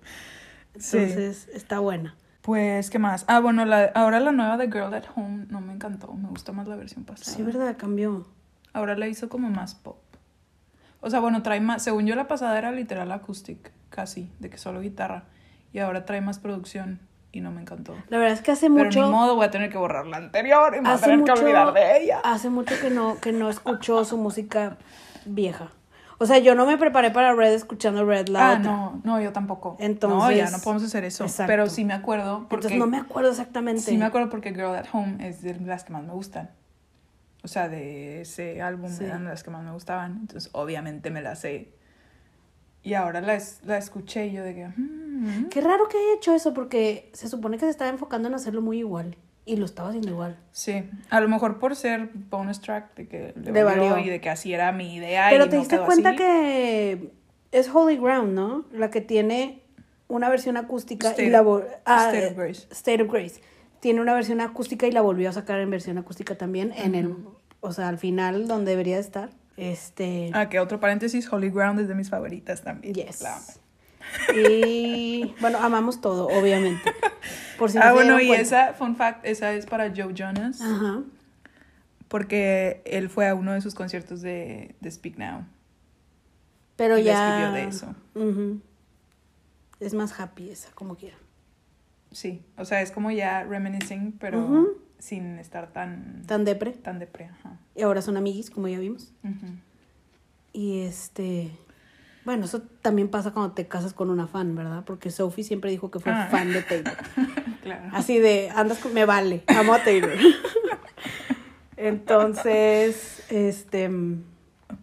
[0.78, 0.98] Sí.
[0.98, 2.14] Entonces, está buena.
[2.42, 3.24] Pues, ¿qué más?
[3.26, 6.12] Ah, bueno, la, ahora la nueva de Girl at Home no me encantó.
[6.14, 7.36] Me gustó más la versión pasada.
[7.36, 7.76] Sí, ¿verdad?
[7.76, 8.24] Cambió.
[8.72, 9.98] Ahora la hizo como más pop.
[11.00, 11.82] O sea, bueno, trae más.
[11.82, 15.24] Según yo, la pasada era literal acoustic, casi, de que solo guitarra.
[15.72, 17.00] Y ahora trae más producción
[17.32, 17.94] y no me encantó.
[18.08, 19.04] La verdad es que hace Pero mucho...
[19.04, 21.34] ni modo, voy a tener que borrar la anterior y me voy a tener mucho,
[21.34, 22.20] que olvidar de ella.
[22.24, 24.78] Hace mucho que no, que no escucho su música
[25.24, 25.70] vieja.
[26.18, 28.70] O sea, yo no me preparé para Red escuchando Red la ah, otra.
[28.70, 29.76] no, no, yo tampoco.
[29.78, 31.24] Entonces- no, ya no podemos hacer eso.
[31.24, 31.50] Exacto.
[31.50, 32.40] Pero sí me acuerdo.
[32.40, 33.80] Porque, Entonces no me acuerdo exactamente.
[33.80, 36.50] Sí me acuerdo porque Girl at Home es de las que más me gustan.
[37.42, 39.04] O sea, de ese álbum Sí.
[39.04, 40.18] eran las que más me gustaban.
[40.20, 41.72] Entonces, obviamente me las sé.
[42.82, 44.66] Y ahora la, es- la escuché y yo de que...
[44.68, 48.34] mm, Qué raro que haya hecho eso porque se supone que se estaba enfocando en
[48.34, 49.16] hacerlo muy igual.
[49.46, 50.36] Y lo estaba haciendo igual.
[50.52, 54.06] Sí, a lo mejor por ser bonus track, de que le Le valió, valió.
[54.06, 55.28] y de que así era mi idea.
[55.30, 56.18] Pero y te no diste cuenta así.
[56.18, 57.10] que
[57.52, 58.64] es Holy Ground, ¿no?
[58.72, 59.62] La que tiene
[60.08, 61.40] una versión acústica State- y la
[61.86, 62.66] ah, State of Grace.
[62.70, 63.40] State of Grace.
[63.80, 67.14] Tiene una versión acústica y la volvió a sacar en versión acústica también en el,
[67.60, 69.30] o sea, al final donde debería de estar.
[69.56, 72.94] Este, Ah, que otro paréntesis, Holy Ground es de mis favoritas también.
[72.94, 73.20] yes.
[73.22, 73.38] La.
[74.34, 76.92] Y bueno, amamos todo, obviamente.
[77.58, 78.42] Por si no ah, bueno, y cuenta.
[78.42, 80.60] esa, fun fact, esa es para Joe Jonas.
[80.60, 81.02] Ajá.
[82.08, 85.44] Porque él fue a uno de sus conciertos de, de Speak Now.
[86.76, 87.28] Pero Y ya.
[87.28, 87.94] escribió de eso.
[88.14, 88.60] Ujú.
[89.78, 91.16] Es más happy esa, como quiera.
[92.12, 94.66] Sí, o sea, es como ya reminiscing, pero
[94.98, 96.72] sin estar tan, Tan depre.
[96.72, 97.26] tan depre.
[97.26, 97.58] Ajá.
[97.74, 99.12] Y ahora son amiguis, como ya vimos.
[99.24, 99.46] Ujú.
[100.52, 101.50] Y este.
[102.24, 104.84] Bueno, eso también pasa cuando te casas con una fan, ¿verdad?
[104.84, 106.28] Porque Sophie siempre dijo que fue Ah.
[106.30, 106.96] fan de Taylor.
[107.62, 107.90] Claro.
[107.92, 108.94] Así de, andas con.
[108.94, 110.10] Me vale, amo a Taylor.
[111.76, 113.90] Entonces, este.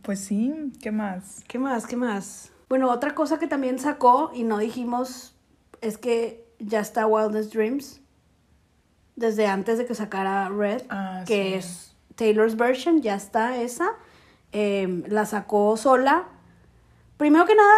[0.01, 1.43] Pues sí, ¿qué más?
[1.47, 1.86] ¿Qué más?
[1.88, 2.51] ¿Qué más?
[2.69, 5.36] Bueno, otra cosa que también sacó y no dijimos
[5.82, 8.01] es que ya está Wildest Dreams.
[9.15, 11.53] Desde antes de que sacara Red, Ah, que sí.
[11.55, 13.89] es Taylor's version, ya está esa.
[14.51, 16.25] Em, la sacó sola.
[17.17, 17.73] Primero que nada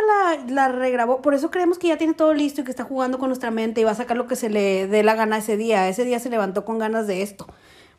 [0.46, 3.20] la, la regrabó, por eso creemos que ya tiene todo listo y que está jugando
[3.20, 5.56] con nuestra mente y va a sacar lo que se le dé la gana ese
[5.56, 5.88] día.
[5.88, 7.48] Ese día se levantó con ganas de esto,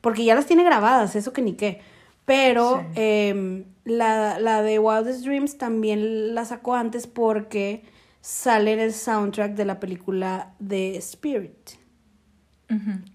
[0.02, 1.80] porque ya las tiene grabadas, eso que ni qué.
[2.26, 3.00] Pero Sí.
[3.00, 7.84] em, la, la de Wildest Dreams también la sacó antes porque
[8.20, 11.70] sale en el soundtrack de la película de Spirit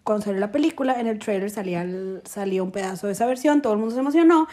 [0.04, 3.62] cuando salió la película, en el trailer salía, el- salía un pedazo de esa versión,
[3.62, 4.48] todo el mundo se emocionó,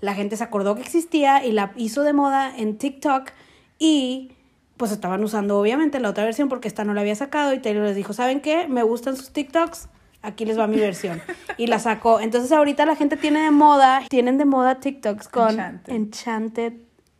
[0.00, 3.30] la gente se acordó que existía y la hizo de moda en TikTok
[3.78, 4.32] y
[4.76, 7.84] pues estaban usando obviamente la otra versión porque esta no la había sacado y Taylor
[7.86, 8.68] les dijo, ¿saben qué?
[8.68, 9.88] Me gustan sus TikToks,
[10.20, 11.22] aquí les va mi versión.
[11.56, 12.20] Y la sacó.
[12.20, 15.92] Entonces ahorita la gente tiene de moda, tienen de moda TikToks con Enchanted.
[15.94, 16.72] Enchanted,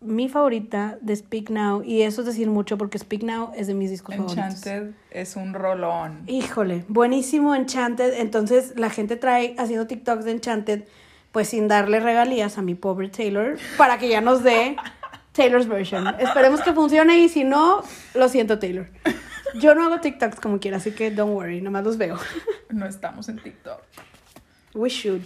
[0.03, 3.75] mi favorita de Speak Now y eso es decir mucho porque Speak Now es de
[3.75, 4.45] mis discos favoritos.
[4.45, 6.23] Enchanted es un rolón.
[6.27, 8.21] Híjole, buenísimo Enchanted.
[8.21, 10.85] Entonces la gente trae haciendo TikToks de Enchanted,
[11.31, 14.77] pues sin darle regalías a mi pobre Taylor, para que ya nos dé
[15.33, 16.07] Taylor's version.
[16.19, 17.83] Esperemos que funcione y si no,
[18.15, 18.89] lo siento Taylor.
[19.61, 22.19] Yo no hago TikToks como quiera, así que don't worry, nomás los veo.
[22.71, 23.83] No estamos en TikTok.
[24.75, 25.21] We should.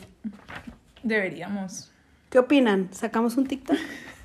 [1.05, 1.93] Deberíamos.
[2.29, 2.89] ¿Qué opinan?
[2.93, 3.77] ¿Sacamos un TikTok?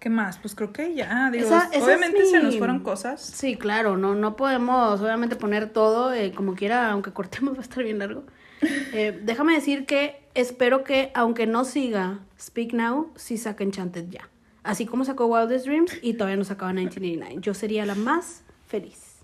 [0.00, 0.38] ¿Qué más?
[0.38, 3.20] Pues creo que ya, digo, Esa- esa es obviamente se nos fueron cosas.
[3.20, 7.62] Sí, claro, no, no podemos obviamente poner todo eh, como quiera, aunque cortemos va a
[7.62, 8.24] estar bien largo.
[8.62, 14.28] Eh, déjame decir que espero que, aunque no siga Speak Now, sí saque Enchanted ya.
[14.62, 17.40] Así como sacó Wildest Dreams y todavía no sacaba 1989.
[17.42, 19.16] Yo sería la más feliz.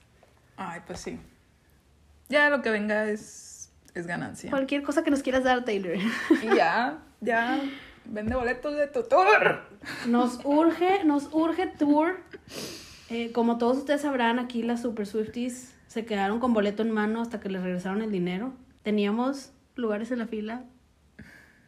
[0.57, 1.19] Ay, pues sí.
[2.29, 4.51] Ya lo que venga es, es ganancia.
[4.51, 5.97] Cualquier cosa que nos quieras dar, Taylor.
[6.43, 7.61] Y ya, ya,
[8.09, 9.61] vende boletos de tu tour.
[10.07, 12.17] Nos urge, nos urge tour.
[13.09, 17.23] Eh, como todos ustedes sabrán, aquí las Super Swifties se quedaron con boleto en mano
[17.23, 18.53] hasta que les regresaron el dinero.
[18.83, 20.65] Teníamos lugares en la fila.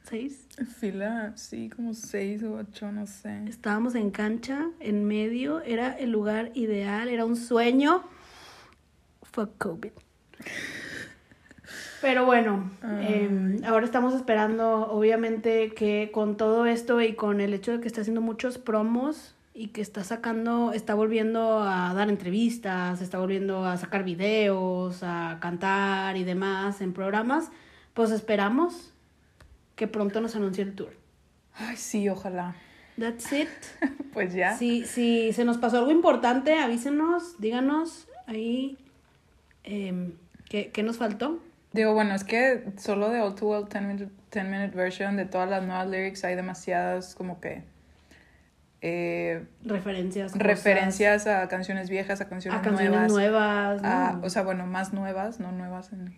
[0.03, 0.47] ¿Seis?
[0.79, 3.45] Fila, sí, como seis o ocho, no sé.
[3.47, 5.61] Estábamos en cancha, en medio.
[5.61, 8.03] Era el lugar ideal, era un sueño.
[9.23, 9.93] Fue COVID.
[12.01, 17.73] Pero bueno, eh, ahora estamos esperando, obviamente, que con todo esto y con el hecho
[17.73, 23.03] de que está haciendo muchos promos y que está sacando, está volviendo a dar entrevistas,
[23.03, 27.51] está volviendo a sacar videos, a cantar y demás en programas,
[27.95, 28.93] pues esperamos
[29.75, 30.93] que pronto nos anuncie el tour.
[31.55, 32.55] Ay, sí, ojalá.
[32.99, 33.49] That's it.
[34.13, 34.57] Pues ya.
[34.57, 38.77] Si, si se nos pasó algo importante, avísenos, díganos ahí
[39.63, 40.13] em,
[40.49, 41.41] ¿qué, qué nos faltó.
[41.73, 45.27] Digo, bueno, es que solo de All Too Well 10 minute, 10 minute version de
[45.27, 47.63] todas las nuevas lyrics hay demasiadas como que
[48.81, 50.33] eh, Referencias.
[50.33, 53.83] cosas, referencias a canciones viejas, a canciones, a canciones nuevas.
[53.85, 54.27] a- ¿no?
[54.27, 56.15] o sea, bueno, más nuevas, no nuevas en...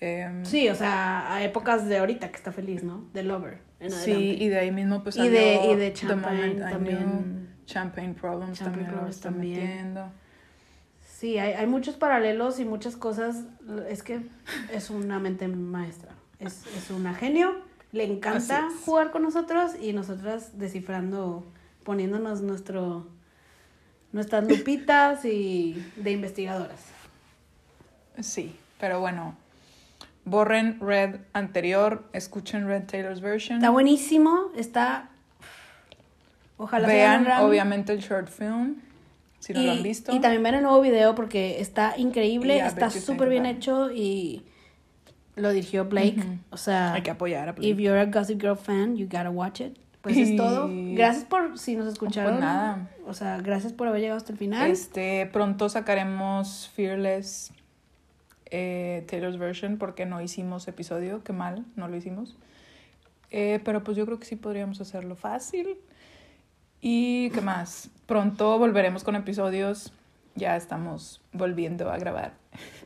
[0.00, 3.04] em, sí, o sea, a épocas de ahorita que está feliz, ¿no?
[3.12, 3.58] De Lover.
[3.80, 7.48] en Sí, y de ahí mismo pues Y de- y de Champagne también.
[7.66, 9.60] Champagne Problems Champagne también lo Problems está también.
[9.60, 10.12] metiendo.
[11.16, 13.44] Sí, hay, hay muchos paralelos y muchas cosas.
[13.88, 14.20] Es que
[14.72, 16.10] es una mente maestra.
[16.40, 17.54] Es, es una genio.
[17.92, 21.46] Le encanta jugar con nosotros y nosotras descifrando,
[21.84, 23.06] poniéndonos nuestro,
[24.10, 26.80] nuestras lupitas y de investigadoras.
[28.20, 29.36] Sí, pero bueno,
[30.24, 33.58] borren Red anterior, escuchen Red Taylor's version.
[33.58, 35.10] Está buenísimo, está...
[36.56, 38.80] Ojalá Vean obviamente el short film,
[39.44, 40.12] si no y, lo han visto.
[40.14, 44.42] y también ven el nuevo video porque está increíble, está súper bien hecho y
[45.36, 46.16] lo dirigió Blake.
[46.50, 47.82] O sea, Hay que apoyar a if Blake.
[47.82, 49.76] you're a Gossip Girl fan, you gotta watch it.
[50.00, 50.68] pues es Y- todo.
[50.94, 52.32] Gracias por si nos escucharon.
[52.34, 52.90] Pues nada.
[53.06, 54.70] O sea, gracias por haber llegado hasta el final.
[54.70, 57.52] Este, pronto sacaremos Fearless
[58.50, 62.36] eh, Taylor's version porque no hicimos episodio, qué mal, no lo hicimos.
[63.30, 65.76] Eh, pero pues yo creo que sí podríamos hacerlo fácil.
[66.80, 69.92] Y qué más, pronto volveremos con episodios.
[70.36, 72.32] Ya estamos volviendo a grabar.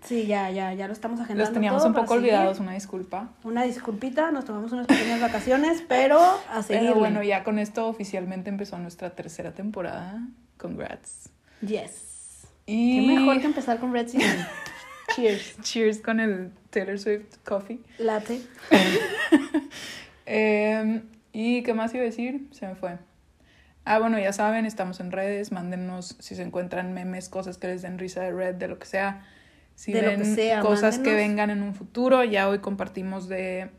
[0.02, 1.44] Sí, ya, ya, ya lo estamos agendando.
[1.44, 2.32] Los teníamos todo un poco seguir.
[2.32, 3.30] olvidados, una disculpa.
[3.42, 6.82] Una disculpita, nos tomamos unas pequeñas vacaciones, pero a seguir.
[6.82, 10.26] Pero bueno, ya con esto oficialmente empezó nuestra tercera temporada.
[10.58, 11.30] Congrats.
[11.62, 12.46] Yes.
[12.66, 14.46] Y Qué mejor que empezar con Red Season.
[15.16, 15.56] Cheers.
[15.62, 17.80] Cheers con el Taylor Swift Coffee.
[17.98, 18.42] Latte.
[20.30, 21.02] Eh,
[21.32, 22.48] ¿Y qué más iba a decir?
[22.52, 22.98] Se me fue.
[23.90, 25.50] Ah, bueno, ya saben, estamos en redes.
[25.50, 28.84] Mándenos si se encuentran memes, cosas que les den risa de red, de lo que
[28.84, 29.24] sea.
[29.76, 32.22] Si De lo ven que sea, cosas que vengan en un futuro.
[32.22, 33.70] Ya hoy compartimos de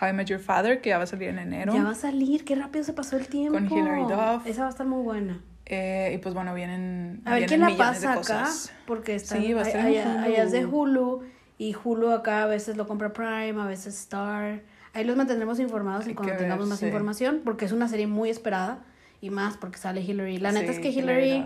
[0.00, 1.74] How I Met Your Father, que ya va a salir en enero.
[1.74, 3.58] Ya va a salir, qué rápido se pasó el tiempo.
[3.58, 4.46] Con Hilary Duff.
[4.46, 5.42] Esa va a estar muy buena.
[5.66, 7.20] Eh, y pues bueno, vienen.
[7.26, 8.48] A ver vienen quién la pasa acá,
[8.86, 10.24] porque está Sí, va a estar en allá, Hulu.
[10.24, 11.22] allá es de Hulu
[11.58, 14.62] y Hulu acá a veces lo compra Prime, a veces Star.
[14.94, 16.86] Ahí los mantendremos informados y cuando tengamos ver, más sí.
[16.86, 18.86] información, porque es una serie muy esperada
[19.20, 20.38] y más porque sale Hillary.
[20.38, 21.44] La neta Sí, es que Hillary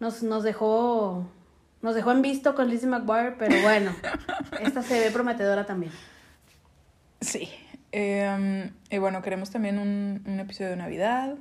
[0.00, 1.26] nos, nos dejó
[1.82, 3.94] nos dejó en visto con Lizzie McGuire, pero bueno,
[4.60, 5.92] esta se ve prometedora también.
[7.20, 7.48] Sí.
[7.92, 11.36] Eh, y bueno, queremos también un, un episodio de Navidad.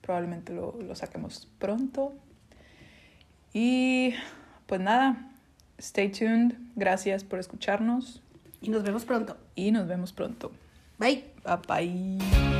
[0.00, 2.12] Probablemente lo, lo saquemos pronto.
[3.52, 4.14] Y
[4.66, 5.30] pues nada,
[5.78, 6.54] stay tuned.
[6.74, 8.22] Gracias por escucharnos
[8.62, 9.36] Y nos vemos pronto.
[9.54, 10.50] y nos vemos pronto.
[10.98, 11.24] Bye.
[11.44, 11.58] Bye
[12.18, 12.51] bye.